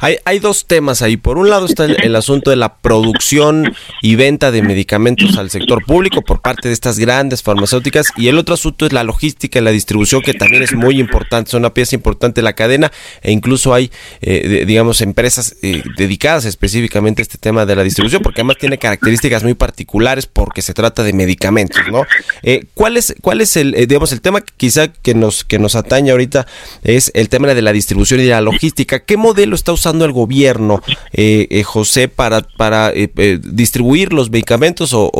[0.00, 1.16] hay, hay, dos temas ahí.
[1.16, 5.84] Por un lado está el, asunto de la producción y venta de medicamentos al sector
[5.84, 9.62] público por parte de estas grandes farmacéuticas y el otro asunto es la logística y
[9.62, 12.92] la distribución que también es muy importante, es una pieza importante de la cadena
[13.22, 18.22] e incluso hay, eh, digamos, empresas eh, dedicadas específicamente a este tema de la distribución
[18.22, 22.04] porque además tiene características muy particulares porque se trata de medicamentos, ¿no?
[22.42, 26.12] Eh, ¿Cuál es, cuál es el, digamos, el tema quizá que nos, que nos atañe
[26.12, 26.46] ahorita
[26.84, 29.00] es el tema de la distribución y la logística?
[29.00, 30.82] ¿Qué modelo está usando el gobierno,
[31.12, 35.10] eh, eh, José, para, para eh, distribuir los medicamentos o,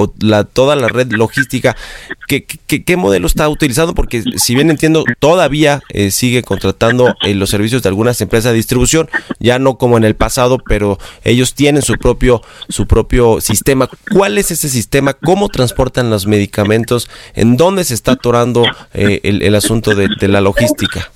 [0.52, 1.74] toda la red logística?
[2.28, 3.94] ¿Qué, qué, modelo está utilizando?
[3.94, 9.08] Porque si bien entiendo, todavía sigue contratando los servicios de algunas empresas de distribución,
[9.40, 13.88] ya no como en el pasado, pero ellos tienen su propio, su propio sistema.
[14.12, 15.14] ¿Cuál es ese sistema?
[15.14, 17.08] ¿Cómo transportan los medicamentos?
[17.34, 21.10] ¿En dónde se está atorando el, asunto de la logística?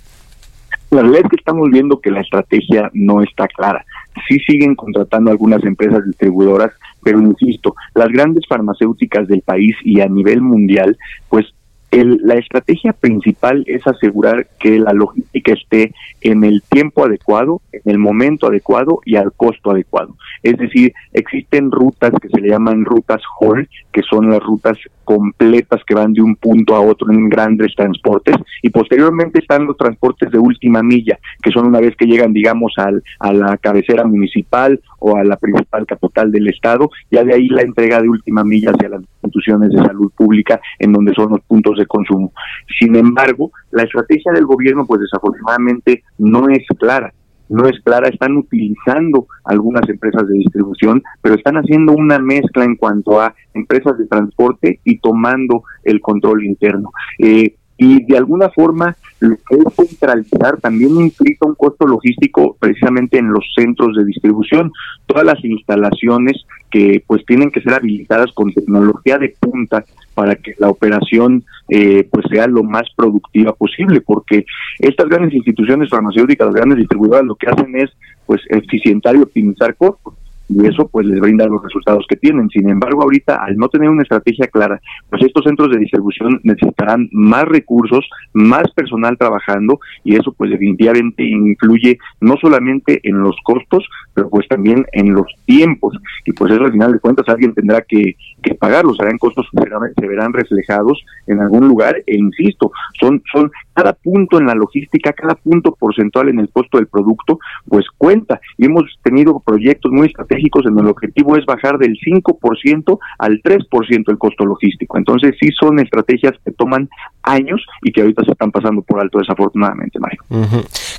[0.91, 3.85] La realidad es que estamos viendo que la estrategia no está clara.
[4.27, 6.73] Sí siguen contratando algunas empresas distribuidoras,
[7.03, 10.97] pero insisto, las grandes farmacéuticas del país y a nivel mundial,
[11.29, 11.47] pues
[11.91, 17.83] el, la estrategia principal es asegurar que la logística esté en el tiempo adecuado, en
[17.87, 20.15] el momento adecuado y al costo adecuado.
[20.43, 25.81] Es decir, existen rutas que se le llaman rutas Hall, que son las rutas completas
[25.87, 30.31] que van de un punto a otro en grandes transportes, y posteriormente están los transportes
[30.31, 34.81] de última milla, que son una vez que llegan, digamos, al, a la cabecera municipal
[34.99, 38.73] o a la principal capital del estado, ya de ahí la entrega de última milla
[38.73, 42.33] hacia las instituciones de salud pública, en donde son los puntos de consumo.
[42.79, 47.13] Sin embargo, la estrategia del gobierno, pues desafortunadamente, no es clara
[47.49, 52.77] no es clara, están utilizando algunas empresas de distribución, pero están haciendo una mezcla en
[52.77, 56.91] cuanto a empresas de transporte y tomando el control interno.
[57.19, 63.19] Eh, y de alguna forma lo que es centralizar también implica un costo logístico precisamente
[63.19, 64.73] en los centros de distribución.
[65.07, 70.55] Todas las instalaciones que pues tienen que ser habilitadas con tecnología de punta para que
[70.59, 74.45] la operación eh, pues sea lo más productiva posible, porque
[74.79, 77.91] estas grandes instituciones farmacéuticas, las grandes distribuidoras, lo que hacen es
[78.27, 80.18] pues eficientar y optimizar costos
[80.49, 82.49] y eso pues les brinda los resultados que tienen.
[82.49, 84.81] Sin embargo, ahorita al no tener una estrategia clara,
[85.11, 91.25] pues estos centros de distribución necesitarán más recursos, más personal trabajando y eso pues definitivamente
[91.25, 93.85] influye no solamente en los costos,
[94.15, 95.97] pero pues también en los tiempos.
[96.25, 100.01] Y pues eso al final de cuentas alguien tendrá que, que pagarlos, serán costos que
[100.01, 105.13] se verán reflejados en algún lugar e insisto, son, son cada punto en la logística,
[105.13, 108.41] cada punto porcentual en el costo del producto, pues cuenta.
[108.57, 113.43] Y hemos tenido proyectos muy estratégicos en donde el objetivo es bajar del 5% al
[113.43, 114.99] 3% el costo logístico.
[114.99, 116.89] Entonces sí son estrategias que toman
[117.23, 120.23] años y que ahorita se están pasando por alto desafortunadamente, Mario.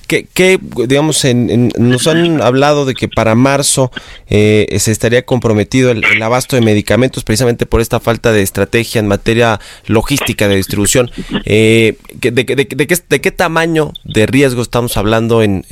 [0.08, 3.92] ¿Qué, digamos, en, nos han hablado de que para marzo
[4.28, 9.08] eh, se estaría comprometido el, abasto de medicamentos precisamente por esta falta de estrategia en
[9.08, 11.10] materia logística de distribución.
[11.46, 15.64] Eh, de, de, de, qué, tamaño de riesgo estamos hablando en,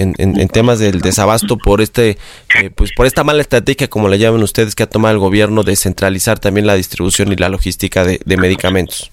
[0.53, 2.17] temas del desabasto por este,
[2.59, 3.56] eh, pues por esta mala estrategia,
[3.89, 7.35] como le llaman ustedes, que ha tomado el gobierno de centralizar también la distribución y
[7.35, 9.11] la logística de, medicamentos?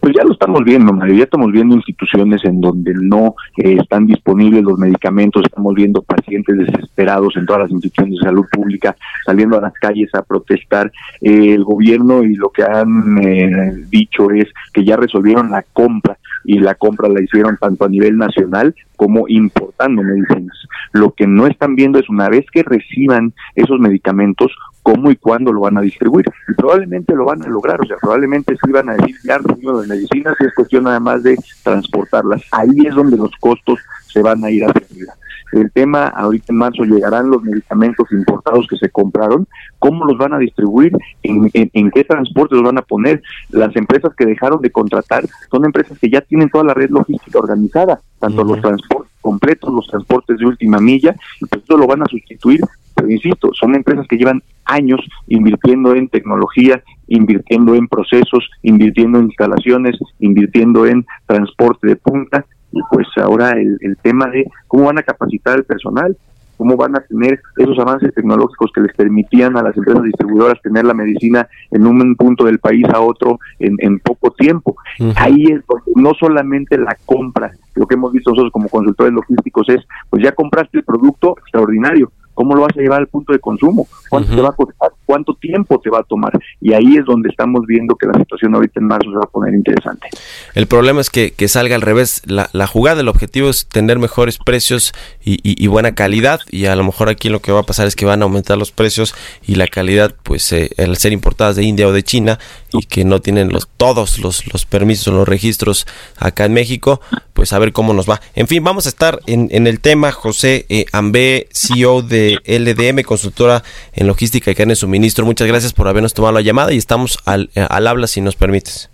[0.00, 4.06] Pues ya lo estamos viendo, Mario, ya estamos viendo instituciones en donde no eh, están
[4.06, 9.58] disponibles los medicamentos, estamos viendo pacientes desesperados en todas las instituciones de salud pública saliendo
[9.58, 10.92] a las calles a protestar.
[11.20, 16.16] Eh, el gobierno y lo que han eh, dicho es que ya resolvieron la compra
[16.44, 20.56] y la compra la hicieron tanto a nivel nacional como importando medicinas.
[20.92, 25.52] Lo que no están viendo es una vez que reciban esos medicamentos, cómo y cuándo
[25.52, 26.26] lo van a distribuir.
[26.48, 29.86] Y probablemente lo van a lograr, o sea, probablemente sí van a decir ya de
[29.86, 32.42] medicinas y es cuestión nada más de transportarlas.
[32.52, 35.14] Ahí es donde los costos se van a ir a arriba.
[35.52, 39.46] El tema, ahorita en marzo llegarán los medicamentos importados que se compraron,
[39.78, 40.92] cómo los van a distribuir,
[41.22, 43.22] en, qué transporte los van a poner.
[43.50, 47.38] Las empresas que dejaron de contratar son empresas que ya tienen toda la red logística
[47.38, 52.02] organizada, tanto los transportes completos, los transportes de última milla, y pues eso lo van
[52.02, 52.60] a sustituir
[52.98, 59.26] pero insisto, son empresas que llevan años invirtiendo en tecnología, invirtiendo en procesos, invirtiendo en
[59.26, 64.98] instalaciones, invirtiendo en transporte de punta y pues ahora el, el tema de cómo van
[64.98, 66.16] a capacitar el personal,
[66.58, 70.84] cómo van a tener esos avances tecnológicos que les permitían a las empresas distribuidoras tener
[70.84, 74.76] la medicina en un punto del país a otro en, en poco tiempo.
[75.16, 79.68] Ahí es donde no solamente la compra, lo que hemos visto nosotros como consultores logísticos
[79.68, 83.40] es, pues ya compraste el producto extraordinario, ¿Cómo lo vas a llevar al punto de
[83.40, 83.88] consumo?
[84.08, 84.90] ¿Cuánto te va a costar?
[85.04, 86.32] ¿Cuánto tiempo te va a tomar?
[86.60, 89.30] Y ahí es donde estamos viendo que la situación ahorita en marzo se va a
[89.30, 90.08] poner interesante.
[90.54, 92.22] El problema es que, que salga al revés.
[92.26, 94.92] La, la, jugada, el objetivo es tener mejores precios
[95.24, 96.40] y, y, y, buena calidad.
[96.50, 98.58] Y a lo mejor aquí lo que va a pasar es que van a aumentar
[98.58, 99.14] los precios
[99.46, 102.38] y la calidad, pues eh, al ser importadas de India o de China
[102.72, 105.86] y que no tienen los, todos los, los permisos o los registros
[106.16, 107.00] acá en México,
[107.32, 108.20] pues a ver cómo nos va.
[108.34, 110.12] En fin, vamos a estar en, en el tema.
[110.12, 113.62] José eh, Ambé, CEO de LDM, consultora
[113.98, 115.26] en logística y carne de suministro.
[115.26, 118.36] Muchas gracias por habernos tomado la llamada y estamos al, eh, al habla si nos
[118.36, 118.90] permites.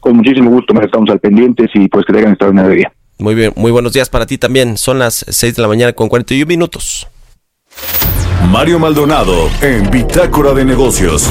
[0.00, 2.92] Con muchísimo gusto, estamos al pendiente y pues que tengan extraordinario día.
[3.18, 4.76] Muy bien, muy buenos días para ti también.
[4.76, 7.06] Son las 6 de la mañana con 41 minutos.
[8.50, 11.28] Mario Maldonado en Bitácora de Negocios.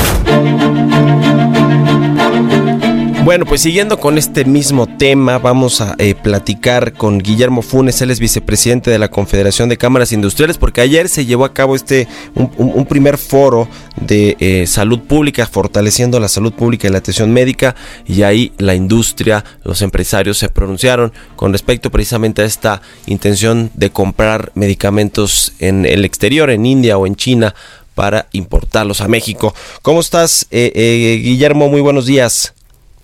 [3.23, 8.11] Bueno, pues siguiendo con este mismo tema, vamos a eh, platicar con Guillermo Funes, él
[8.11, 12.07] es vicepresidente de la Confederación de Cámaras Industriales, porque ayer se llevó a cabo este
[12.33, 13.67] un, primer foro
[13.97, 17.75] de eh, salud pública, fortaleciendo la salud pública y la atención médica,
[18.07, 23.91] y ahí la industria, los empresarios se pronunciaron con respecto precisamente a esta intención de
[23.91, 27.53] comprar medicamentos en el exterior, en India o en China,
[27.95, 29.53] para importarlos a México.
[29.81, 31.67] ¿Cómo estás, eh, eh, Guillermo?
[31.67, 32.53] Muy buenos días.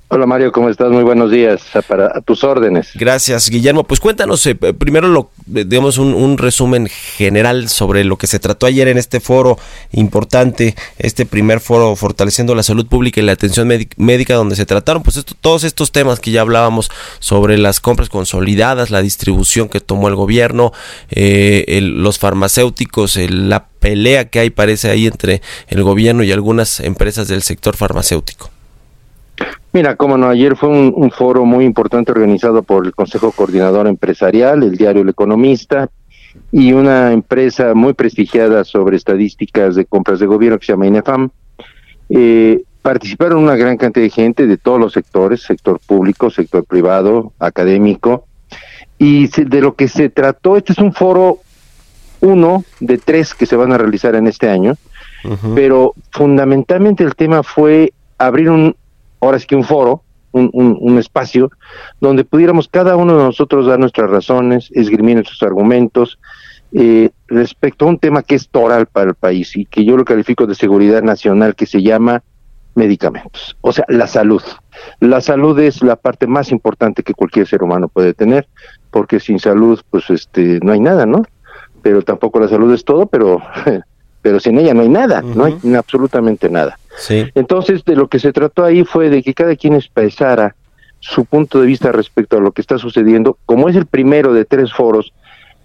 [0.07, 0.91] Hola Mario, ¿cómo estás?
[0.91, 1.63] Muy buenos días.
[1.87, 2.91] Para a tus órdenes.
[2.93, 3.85] Gracias, Guillermo.
[3.85, 8.67] Pues cuéntanos eh, primero lo, digamos un, un, resumen general sobre lo que se trató
[8.67, 9.57] ayer en este foro
[9.91, 15.01] importante, este primer foro fortaleciendo la salud pública y la atención médica, donde se trataron
[15.01, 19.79] pues esto, todos estos temas que ya hablábamos sobre las compras consolidadas, la distribución que
[19.79, 20.71] tomó el gobierno,
[21.09, 26.31] eh, el, los farmacéuticos, el, la pelea que hay parece ahí entre el gobierno y
[26.31, 28.54] algunas empresas del sector farmacéutico.
[29.73, 33.87] Mira, como no, ayer fue un, un, foro muy importante organizado por el Consejo Coordinador
[33.87, 35.89] Empresarial, el diario El Economista
[36.51, 41.29] y una empresa muy prestigiada sobre estadísticas de compras de gobierno que se llama INEFAM.
[42.09, 47.33] Eh, participaron una gran cantidad de gente de todos los sectores, sector público, sector privado,
[47.39, 48.25] académico,
[48.97, 51.39] y se, de lo que se trató, este es un foro
[52.21, 54.75] uno de tres que se van a realizar en este año,
[55.25, 55.55] uh -huh.
[55.55, 58.75] pero fundamentalmente el tema fue abrir un,
[59.25, 61.49] ahora es que un foro, un, un, un, espacio,
[62.01, 66.19] donde pudiéramos cada uno de nosotros dar nuestras razones, esgrimir nuestros argumentos
[66.73, 70.03] eh, respecto a un tema que es toral para el país y que yo lo
[70.03, 72.21] califico de seguridad nacional, que se llama
[72.73, 74.41] medicamentos, o sea, la salud.
[74.99, 78.49] La salud es la parte más importante que cualquier ser humano puede tener,
[78.91, 81.23] porque sin salud, pues, este, no hay nada, ¿no?
[81.81, 83.41] Pero tampoco la salud es todo, pero,
[84.21, 85.35] pero sin ella no hay nada, uh -huh.
[85.35, 86.77] no hay absolutamente nada.
[86.97, 87.25] Sí.
[87.35, 90.55] Entonces, de lo que se trató ahí fue de que cada quien expresara
[90.99, 93.37] su punto de vista respecto a lo que está sucediendo.
[93.45, 95.13] Como es el primero de tres foros,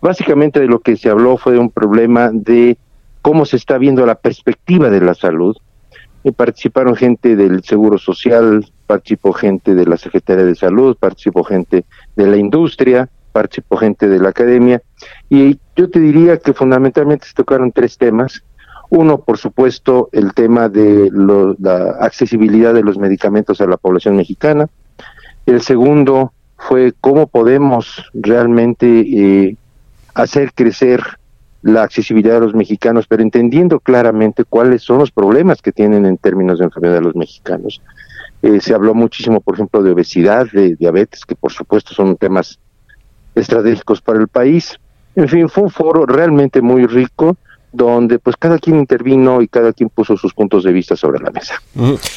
[0.01, 2.77] básicamente de lo que se habló fue de un problema de
[3.23, 5.57] cómo se está viendo la perspectiva de la salud.
[6.23, 11.87] Y participaron gente del Seguro Social, participó gente de la Secretaría de Salud, participó gente
[12.17, 14.83] de la industria, participó gente de la academia.
[15.31, 18.43] Y yo te diría que fundamentalmente se tocaron tres temas
[18.91, 21.11] uno, por supuesto, el tema de
[21.59, 24.69] la accesibilidad de los medicamentos a la población mexicana.
[25.47, 29.57] El segundo fue cómo podemos realmente eh,
[30.15, 31.03] hacer crecer
[31.63, 36.17] la accesibilidad de los mexicanos, pero entendiendo claramente cuáles son los problemas que tienen en
[36.17, 37.81] términos de enfermedad de los mexicanos.
[38.43, 42.59] Eh, se habló muchísimo, por ejemplo, de obesidad, de diabetes, que por supuesto son temas
[43.37, 44.79] estratégicos para el país.
[45.15, 47.37] En fin, fue un foro realmente muy rico
[47.73, 51.31] donde pues cada quien intervino y cada quien puso sus puntos de vista sobre la
[51.31, 51.63] mesa.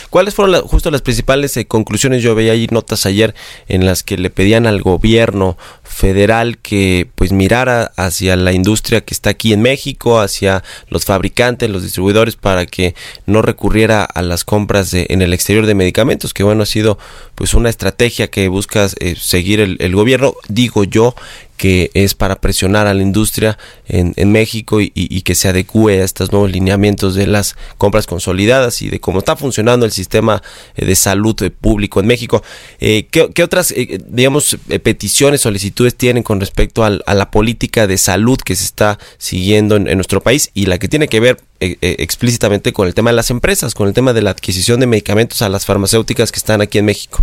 [0.10, 2.24] ¿Cuáles fueron la, justo las principales eh, conclusiones?
[2.24, 3.36] Yo veía ahí notas ayer
[3.68, 5.58] en las que le pedían al gobierno
[5.94, 11.70] federal que pues mirara hacia la industria que está aquí en México, hacia los fabricantes,
[11.70, 16.34] los distribuidores para que no recurriera a las compras de, en el exterior de medicamentos,
[16.34, 16.98] que bueno ha sido
[17.36, 21.16] pues una estrategia que busca eh, seguir el, el gobierno, digo yo
[21.58, 26.04] que es para presionar a la industria en, en México y, que se adecue a
[26.04, 30.41] estos nuevos lineamientos de las compras consolidadas y de cómo está funcionando el sistema
[30.76, 32.44] de salud público en México.
[32.80, 37.88] Eh, ¿qué, ¿qué, otras, eh, digamos, peticiones, solicitudes tienen con respecto al- a la política
[37.88, 41.38] de salud que se está siguiendo en, nuestro país y la que tiene que ver
[41.60, 44.80] eh, eh, explícitamente con el tema de las empresas, con el tema de la adquisición
[44.80, 47.20] de medicamentos a las farmacéuticas que están aquí en México.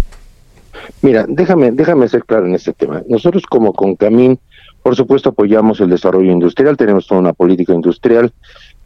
[1.03, 3.03] Mira, déjame, déjame ser claro en este tema.
[3.09, 4.39] Nosotros como Concamín,
[4.83, 8.33] por supuesto, apoyamos el desarrollo industrial, tenemos toda una política industrial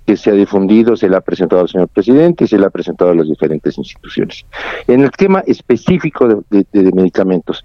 [0.06, 2.70] que se ha difundido, se le ha presentado al señor presidente y se le ha
[2.70, 4.44] presentado a las diferentes instituciones.
[4.86, 7.64] En el tema específico de medicamentos,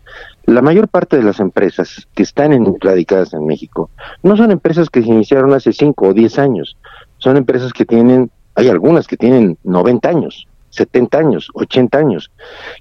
[0.50, 3.90] la mayor parte de las empresas que están en- radicadas en México
[4.24, 6.78] no son empresas que se iniciaron hace 5 o 10 años,
[7.18, 12.32] son empresas que tienen, hay algunas que tienen 90 años, 70 años, 80 años,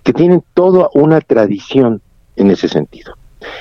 [0.03, 2.01] que tienen toda una tradición
[2.37, 3.15] en ese sentido.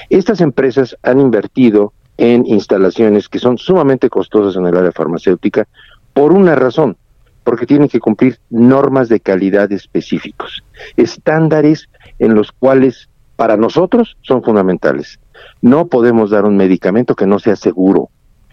[0.10, 5.68] Estas empresas han invertido en instalaciones que son sumamente costosas en el área farmacéutica
[6.14, 6.98] por una razón,
[7.44, 10.64] porque tienen que cumplir normas de calidad específicos,
[10.98, 11.88] estándares
[12.20, 15.20] en los cuales para nosotros son fundamentales.
[15.62, 18.10] No podemos dar un medicamento que no sea seguro,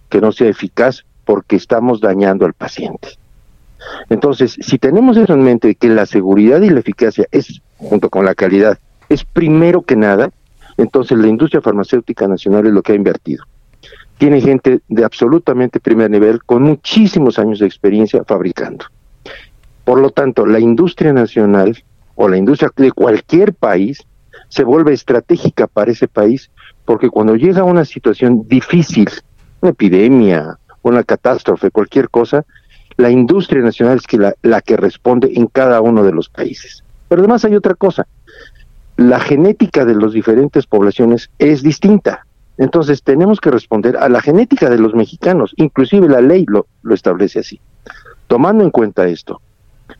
[0.08, 3.08] que no sea eficaz, porque estamos dañando al paciente.
[4.08, 8.24] Entonces, si tenemos eso en mente, que la seguridad y la eficacia es, junto con
[8.24, 8.78] la calidad,
[9.08, 10.30] es primero que nada,
[10.76, 13.44] entonces la industria farmacéutica nacional es lo que ha invertido.
[14.18, 18.84] Tiene gente de absolutamente primer nivel, con muchísimos años de experiencia fabricando.
[19.84, 21.82] Por lo tanto, la industria nacional
[22.14, 24.06] o la industria de cualquier país
[24.54, 26.48] se vuelve estratégica para ese país,
[26.84, 29.10] porque cuando llega una situación difícil,
[29.60, 32.44] una epidemia, una catástrofe, cualquier cosa,
[32.96, 36.84] la industria nacional es que la, la que responde en cada uno de los países.
[37.08, 38.06] Pero además hay otra cosa,
[38.96, 42.24] la genética de las diferentes poblaciones es distinta.
[42.56, 46.94] Entonces tenemos que responder a la genética de los mexicanos, inclusive la ley lo, lo
[46.94, 47.58] establece así.
[48.28, 49.40] Tomando en cuenta esto,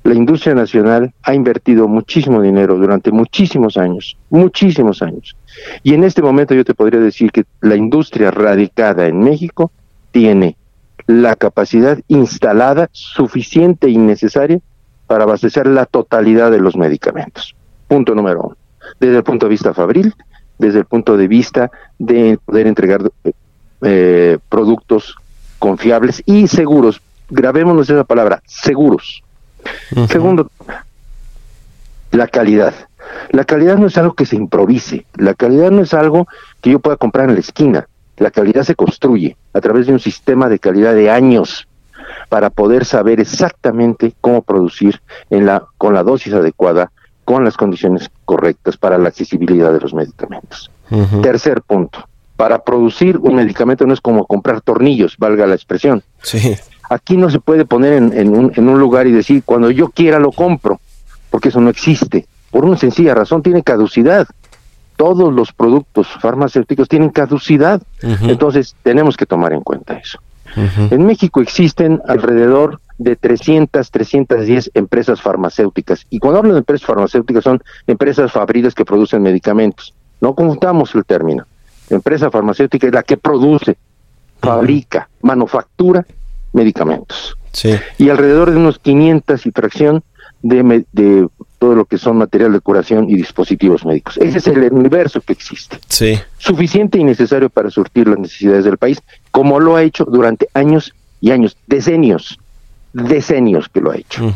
[0.03, 5.37] la industria nacional ha invertido muchísimo dinero durante muchísimos años, muchísimos años.
[5.83, 9.71] Y en este momento yo te podría decir que la industria radicada en México
[10.11, 10.57] tiene
[11.07, 14.61] la capacidad instalada suficiente y necesaria
[15.07, 17.55] para abastecer la totalidad de los medicamentos.
[17.89, 18.57] Punto número uno.
[19.01, 20.15] Desde el punto de vista fabril,
[20.59, 23.03] desde el punto de vista de poder entregar
[23.83, 25.17] eh, productos
[25.59, 27.01] confiables y seguros.
[27.29, 29.23] Grabémonos esa palabra, seguros.
[30.09, 30.51] Segundo,
[32.11, 32.75] la calidad.
[33.31, 36.27] La calidad no es algo que se improvise, la calidad no es algo
[36.61, 37.87] que yo pueda comprar en la esquina.
[38.17, 41.67] La calidad se construye a través de un sistema de calidad de años
[42.29, 45.01] para poder saber exactamente cómo producir
[45.31, 46.93] en la, con la dosis adecuada,
[47.25, 50.71] con las condiciones correctas para la accesibilidad de los medicamentos.
[51.23, 52.07] Tercer punto,
[52.37, 56.03] para producir un medicamento no es como comprar tornillos, valga la expresión.
[56.23, 56.57] Sí.
[56.91, 59.89] Aquí no se puede poner en, en un, en un lugar y decir, cuando yo
[59.89, 60.81] quiera lo compro,
[61.31, 62.27] porque eso no existe.
[62.51, 64.29] Por una sencilla razón, tiene caducidad.
[64.97, 67.83] Todos los productos farmacéuticos tienen caducidad.
[68.01, 70.21] Entonces, tenemos que tomar en cuenta eso.
[70.91, 76.07] En México existen alrededor de 300, 310 empresas farmacéuticas.
[76.11, 79.93] Y cuando hablo de empresas farmacéuticas son empresas fabriles que producen medicamentos.
[80.21, 81.45] No confundamos el término.
[81.91, 83.77] Empresa farmacéutica es la que produce,
[84.41, 86.07] fabrica, manufactura
[86.55, 87.37] medicamentos.
[87.53, 87.75] Sí.
[87.99, 90.03] Y alrededor de unos 500 y fracción
[90.43, 91.29] de, de
[91.59, 94.17] todo lo que son material de curación y dispositivos médicos.
[94.19, 96.19] Ese es el universo que existe Sí.
[96.39, 99.01] suficiente y necesario para surtir las necesidades del país,
[99.31, 102.39] como lo ha hecho durante años y años, decenios,
[102.93, 104.33] decenios que lo ha hecho.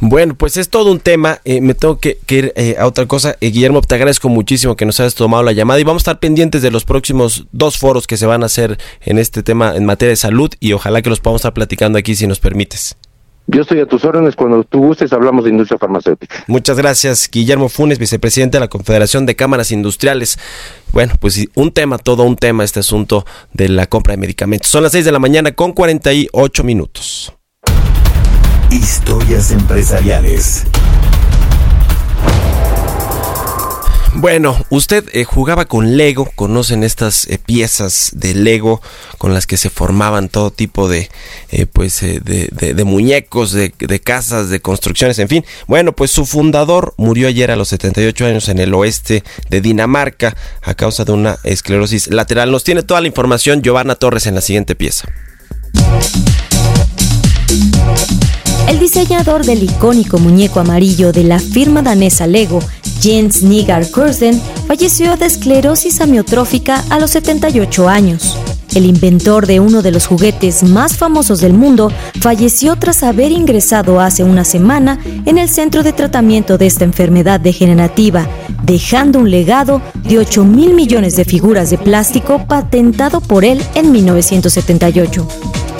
[0.00, 1.40] Bueno, pues es todo un tema.
[1.44, 3.36] eh, me tengo que, que ir eh, a otra cosa.
[3.40, 6.20] Eh, Guillermo, te agradezco muchísimo que nos hayas tomado la llamada y vamos a estar
[6.20, 9.84] pendientes de los próximos dos foros que se van a hacer en este tema en
[9.84, 12.96] materia de salud y ojalá que los podamos estar platicando aquí si nos permites.
[13.50, 16.44] Yo estoy a tus órdenes, cuando tú gustes hablamos de industria farmacéutica.
[16.48, 20.38] Muchas gracias, Guillermo Funes, vicepresidente de la Confederación de Cámaras Industriales.
[20.92, 23.24] Bueno, pues un tema, todo un tema este asunto
[23.54, 24.68] de la compra de medicamentos.
[24.68, 27.32] Son las 6 de la mañana con 48 minutos.
[28.70, 30.64] Historias empresariales.
[34.14, 38.82] Bueno, usted eh, jugaba con Lego, conocen estas eh, piezas de Lego
[39.16, 41.08] con las que se formaban todo tipo de,
[41.50, 45.44] eh, pues, de muñecos, de, de casas, de construcciones, en fin.
[45.66, 50.36] Bueno, pues su fundador murió ayer a los 78 años en el oeste de Dinamarca
[50.62, 52.50] a causa de una esclerosis lateral.
[52.50, 55.08] Nos tiene toda la información Giovanna Torres en la siguiente pieza.
[58.68, 62.60] El diseñador del icónico muñeco amarillo de la firma danesa Lego,
[63.00, 68.36] Jens Nygaard Kursen, falleció de esclerosis amiotrófica a los 78 años.
[68.74, 74.00] El inventor de uno de los juguetes más famosos del mundo, falleció tras haber ingresado
[74.00, 78.26] hace una semana en el centro de tratamiento de esta enfermedad degenerativa,
[78.62, 83.92] dejando un legado de 8 mil millones de figuras de plástico patentado por él en
[83.92, 85.26] 1978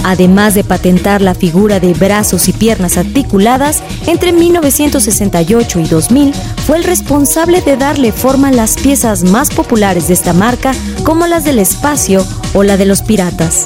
[0.08, 6.34] además de patentar la figura de brazos y piernas articuladas, entre 1968 y 2000
[6.66, 10.72] fue el responsable de darle forma a las piezas más populares de esta marca,
[11.04, 12.24] como las del espacio
[12.54, 13.64] o la de los piratas.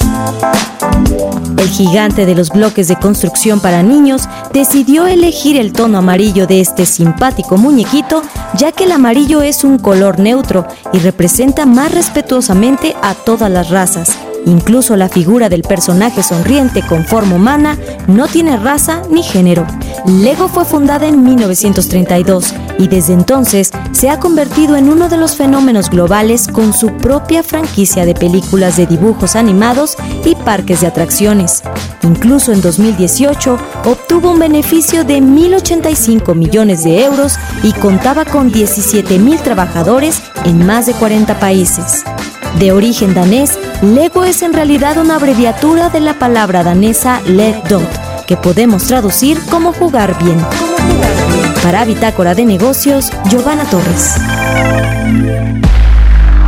[1.59, 6.61] El gigante de los bloques de construcción para niños decidió elegir el tono amarillo de
[6.61, 8.23] este simpático muñequito,
[8.57, 13.71] ya que el amarillo es un color neutro y representa más respetuosamente a todas las
[13.71, 19.67] razas Incluso la figura del personaje sonriente con forma humana no tiene raza ni género.
[20.07, 25.37] Lego fue fundada en 1932 y desde entonces se ha convertido en uno de los
[25.37, 31.63] fenómenos globales con su propia franquicia de películas de dibujos animados y parques de atracciones.
[32.03, 39.41] Incluso en 2018 obtuvo un beneficio de 1.085 millones de euros y contaba con 17.000
[39.43, 42.03] trabajadores en más de 40 países.
[42.59, 47.21] De origen danés, Lego es en realidad una abreviatura de la palabra danesa
[47.69, 50.39] Dot, que podemos traducir como jugar bien.
[51.63, 54.17] Para Bitácora de Negocios, Giovanna Torres.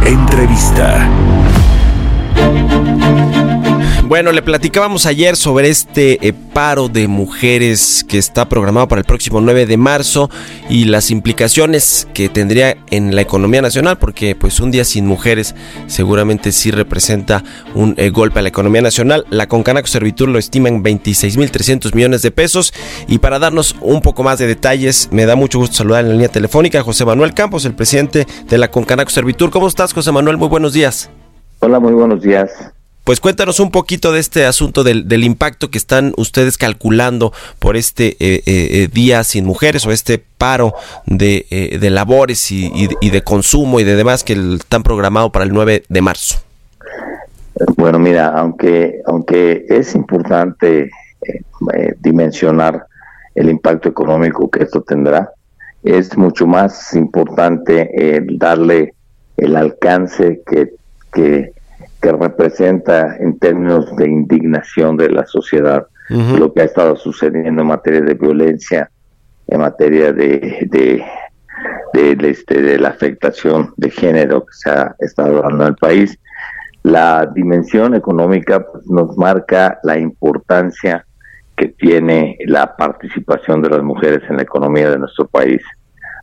[0.04, 1.08] Entrevista.
[4.06, 9.06] Bueno, le platicábamos ayer sobre este eh, paro de mujeres que está programado para el
[9.06, 10.28] próximo 9 de marzo
[10.68, 15.54] y las implicaciones que tendría en la economía nacional, porque pues un día sin mujeres
[15.86, 17.42] seguramente sí representa
[17.74, 19.24] un eh, golpe a la economía nacional.
[19.30, 22.74] La Concanaco Servitur lo estima en 26.300 millones de pesos
[23.08, 26.12] y para darnos un poco más de detalles, me da mucho gusto saludar en la
[26.12, 29.50] línea telefónica a José Manuel Campos, el presidente de la Concanaco Servitur.
[29.50, 30.36] ¿Cómo estás, José Manuel?
[30.36, 31.08] Muy buenos días.
[31.60, 32.50] Hola, muy buenos días.
[33.04, 38.12] Pues cuéntanos un poquito de este asunto del, impacto que están ustedes calculando por este
[38.12, 40.72] eh, eh, eh, día sin mujeres o este paro
[41.04, 46.00] de, labores y, de consumo y de demás que están programado para el 9 de
[46.00, 46.38] marzo.
[47.76, 50.90] Bueno, mira, aunque, aunque es importante
[52.00, 52.86] dimensionar
[53.34, 55.30] el impacto económico que esto tendrá,
[55.82, 58.94] es mucho más importante darle
[59.36, 60.72] el alcance que,
[61.12, 61.53] que
[62.04, 67.68] que representa en términos de indignación de la sociedad lo que ha estado sucediendo en
[67.68, 68.90] materia de violencia,
[69.46, 75.64] en materia de, de, este, de la afectación de género que se ha estado dando
[75.64, 76.18] en el país.
[76.82, 81.06] La dimensión económica pues, nos marca la importancia
[81.56, 85.62] que tiene la participación de las mujeres en la economía de nuestro país.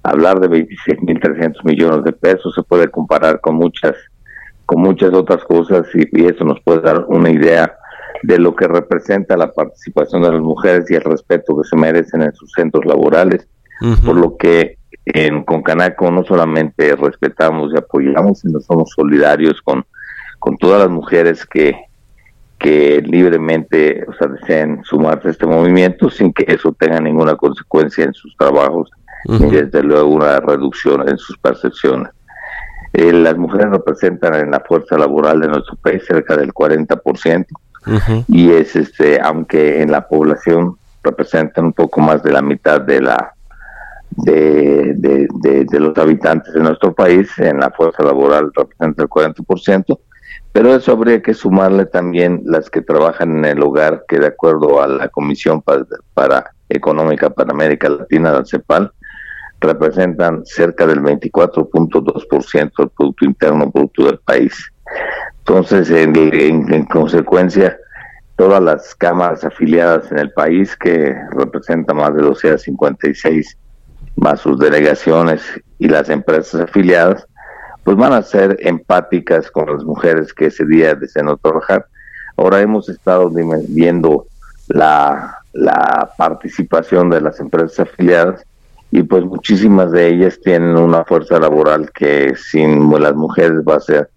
[0.04, 3.96] Hablar de 26.300 millones de pesos se puede comparar con muchas
[4.72, 7.76] con muchas otras cosas y, eso nos puede dar una idea
[8.24, 12.22] de lo que representa la participación de las mujeres y el respeto que se merecen
[12.22, 13.46] en sus centros laborales,
[14.06, 19.84] por lo que en Concanaco no solamente respetamos y apoyamos, sino somos solidarios con,
[20.40, 21.76] con todas las mujeres que,
[22.58, 28.06] que libremente o sea, deseen sumarse a este movimiento sin que eso tenga ninguna consecuencia
[28.06, 28.90] en sus trabajos
[29.28, 32.10] ni desde luego una reducción en sus percepciones.
[32.94, 37.46] Eh, las mujeres representan en la fuerza laboral de nuestro país cerca del 40%
[38.28, 43.02] y es este aunque en la población representan un poco más de la mitad de
[43.02, 43.34] la
[44.12, 50.00] de, de, los habitantes de nuestro país en la fuerza laboral representa el 40%,
[50.52, 54.82] pero eso habría que sumarle también las que trabajan en el hogar, que de acuerdo
[54.82, 58.92] a la Comisión para, para Económica para América Latina, la CEPAL,
[59.62, 64.53] representan cerca del 24.2% del Producto Interno Bruto del país.
[65.39, 67.78] Entonces, en, consecuencia,
[68.36, 73.57] todas las cámaras afiliadas en el país, que representan más de 12 a 56,
[74.16, 75.41] más sus delegaciones
[75.80, 77.26] y las empresas afiliadas,
[77.84, 81.86] pues van a ser empáticas con las mujeres que ese día desean trabajar.
[82.38, 83.32] Ahora hemos estado
[83.68, 84.26] viendo
[84.68, 88.45] la, la participación de las empresas afiliadas
[88.92, 93.80] y pues muchísimas de ellas tienen una fuerza laboral que sin las mujeres va a
[93.80, 94.10] ser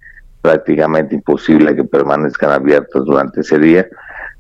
[0.43, 3.87] prácticamente imposible que permanezcan abiertas durante ese día.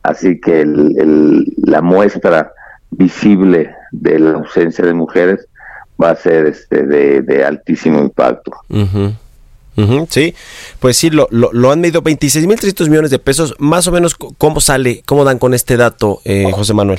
[0.02, 2.52] Así que el, la muestra
[2.90, 5.48] visible de la ausencia de mujeres
[6.02, 8.52] va a ser este de, altísimo impacto.
[10.08, 10.34] sí,
[10.80, 13.54] pues sí, lo, lo, han medido 26.300 millones de pesos.
[13.58, 16.98] Más o menos, ¿cómo sale, cómo dan con este dato, eh, José Manuel?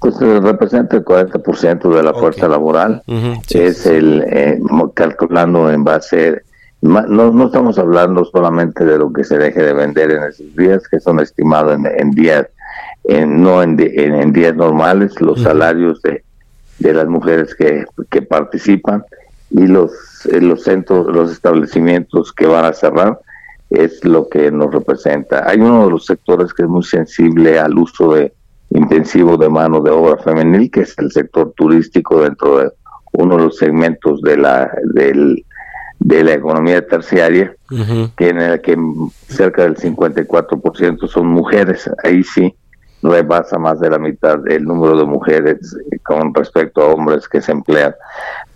[0.00, 3.02] Pues eh, representa el 40% de la fuerza laboral.
[3.50, 4.58] es el, eh,
[4.94, 6.42] calculando en base
[6.82, 10.88] no, no estamos hablando solamente de lo que se deje de vender en esos días,
[10.88, 12.46] que son estimados en, días,
[13.04, 16.24] en, no en, en, días normales, los salarios de,
[16.78, 19.04] de las mujeres que, que participan
[19.50, 19.92] y los,
[20.24, 23.20] los centros, los establecimientos que van a cerrar
[23.68, 25.48] es lo que nos representa.
[25.48, 28.32] Hay uno de los sectores que es muy sensible al uso de
[28.70, 32.70] intensivo de mano de obra femenil, que es el sector turístico dentro de
[33.12, 35.44] uno de los segmentos de la del,
[35.98, 37.54] de la economía terciaria,
[38.16, 38.76] que en el que
[39.28, 41.90] cerca del 54% son mujeres.
[42.04, 42.54] Ahí sí
[43.02, 45.58] rebasa más de la mitad el número de mujeres
[46.02, 47.94] con respecto a hombres que se emplean.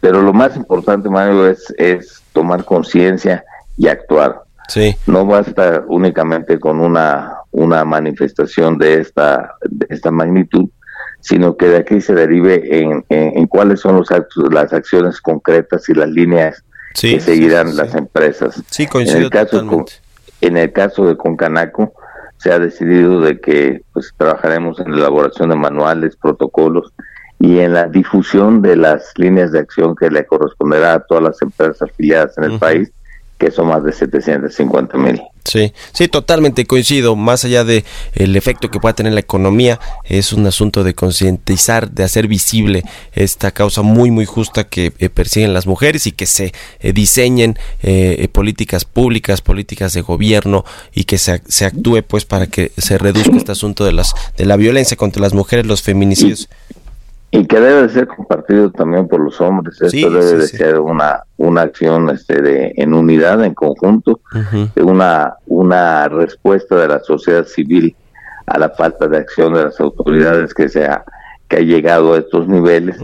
[0.01, 3.45] Pero lo más importante, Mario, es, es tomar conciencia
[3.77, 4.43] y actuar.
[4.69, 4.95] Sí.
[5.07, 10.69] No basta únicamente con una, una manifestación de esta, de esta magnitud,
[11.21, 15.89] sino que de aquí se derive en, en, cuáles son los actos, las acciones concretas
[15.89, 16.65] y las líneas
[17.01, 18.61] que seguirán las empresas.
[18.71, 19.85] Sí, coincido en el caso
[20.41, 21.95] en el caso de Concanaco,
[22.39, 26.93] se ha decidido de que pues trabajaremos en la elaboración de manuales, protocolos
[27.39, 31.41] y en la difusión de las líneas de acción que le corresponderá a todas las
[31.41, 32.93] empresas afiliadas en el país
[33.51, 35.22] que más de 750 mil.
[35.45, 37.16] Sí, sí, totalmente coincido.
[37.16, 37.84] Más allá de
[38.14, 42.82] el efecto que pueda tener la economía, es un asunto de concientizar, de hacer visible
[43.12, 47.59] esta causa muy, muy justa que eh, persiguen las mujeres y que se eh, diseñen
[47.82, 50.64] eh, políticas públicas, políticas de gobierno
[50.95, 54.47] y que se, se actúe, pues, para que se reduzca este asunto de las de
[54.47, 56.49] la violencia contra las mujeres, los feminicidios
[57.37, 59.82] y que debe de ser compartido también por los hombres.
[59.82, 64.20] Esto debe de ser una, una acción este, de, en unidad, en conjunto,
[64.76, 67.97] una, una respuesta de la sociedad civil
[68.47, 71.05] a la falta de acción de las autoridades que se ha,
[71.49, 72.99] que ha llegado a estos niveles.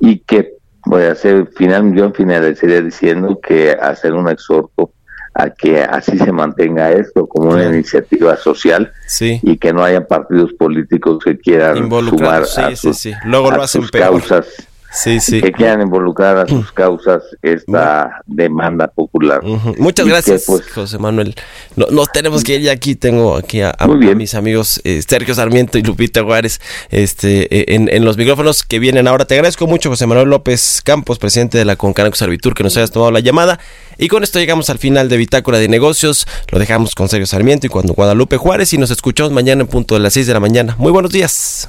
[0.00, 0.54] Y que
[0.86, 4.92] voy a hacer final yo finalizaría diciendo que hacer un exhorto
[5.34, 10.52] a que así se mantenga esto como una iniciativa social y que no haya partidos
[10.52, 14.46] políticos que quieran sumar a sus, Luego lo hacen causas
[14.94, 15.40] sí, sí.
[15.40, 19.42] que quieran involucrar a sus causas esta demanda popular.
[19.78, 21.34] Muchas gracias, pues, José Manuel.
[21.76, 22.94] No, nos tenemos que ir ya aquí.
[22.94, 23.74] Tengo aquí a,
[24.16, 29.08] mis amigos eh, Sergio Sarmiento y Lupita Juárez este, en, en, los micrófonos que vienen
[29.08, 29.24] ahora.
[29.24, 32.90] Te agradezco mucho, José Manuel López Campos, presidente de la Concanaco Servitur, que nos hayas
[32.90, 33.58] tomado la llamada.
[33.98, 36.26] Y con esto llegamos al final de Bitácora de Negocios.
[36.50, 39.94] Lo dejamos con Sergio Sarmiento y cuando Guadalupe Juárez y nos escuchamos mañana en punto
[39.94, 40.74] de las 6 de la mañana.
[40.78, 41.68] Muy buenos días.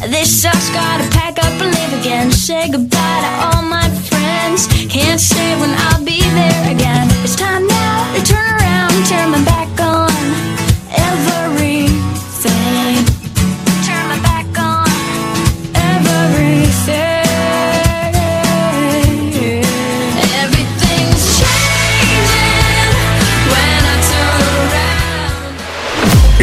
[0.00, 2.30] This sucks, gotta pack up and leave again.
[2.30, 4.66] Say goodbye to all my friends.
[4.88, 7.08] Can't say when I'll be there again.
[7.24, 9.73] It's time now to turn around, turn my back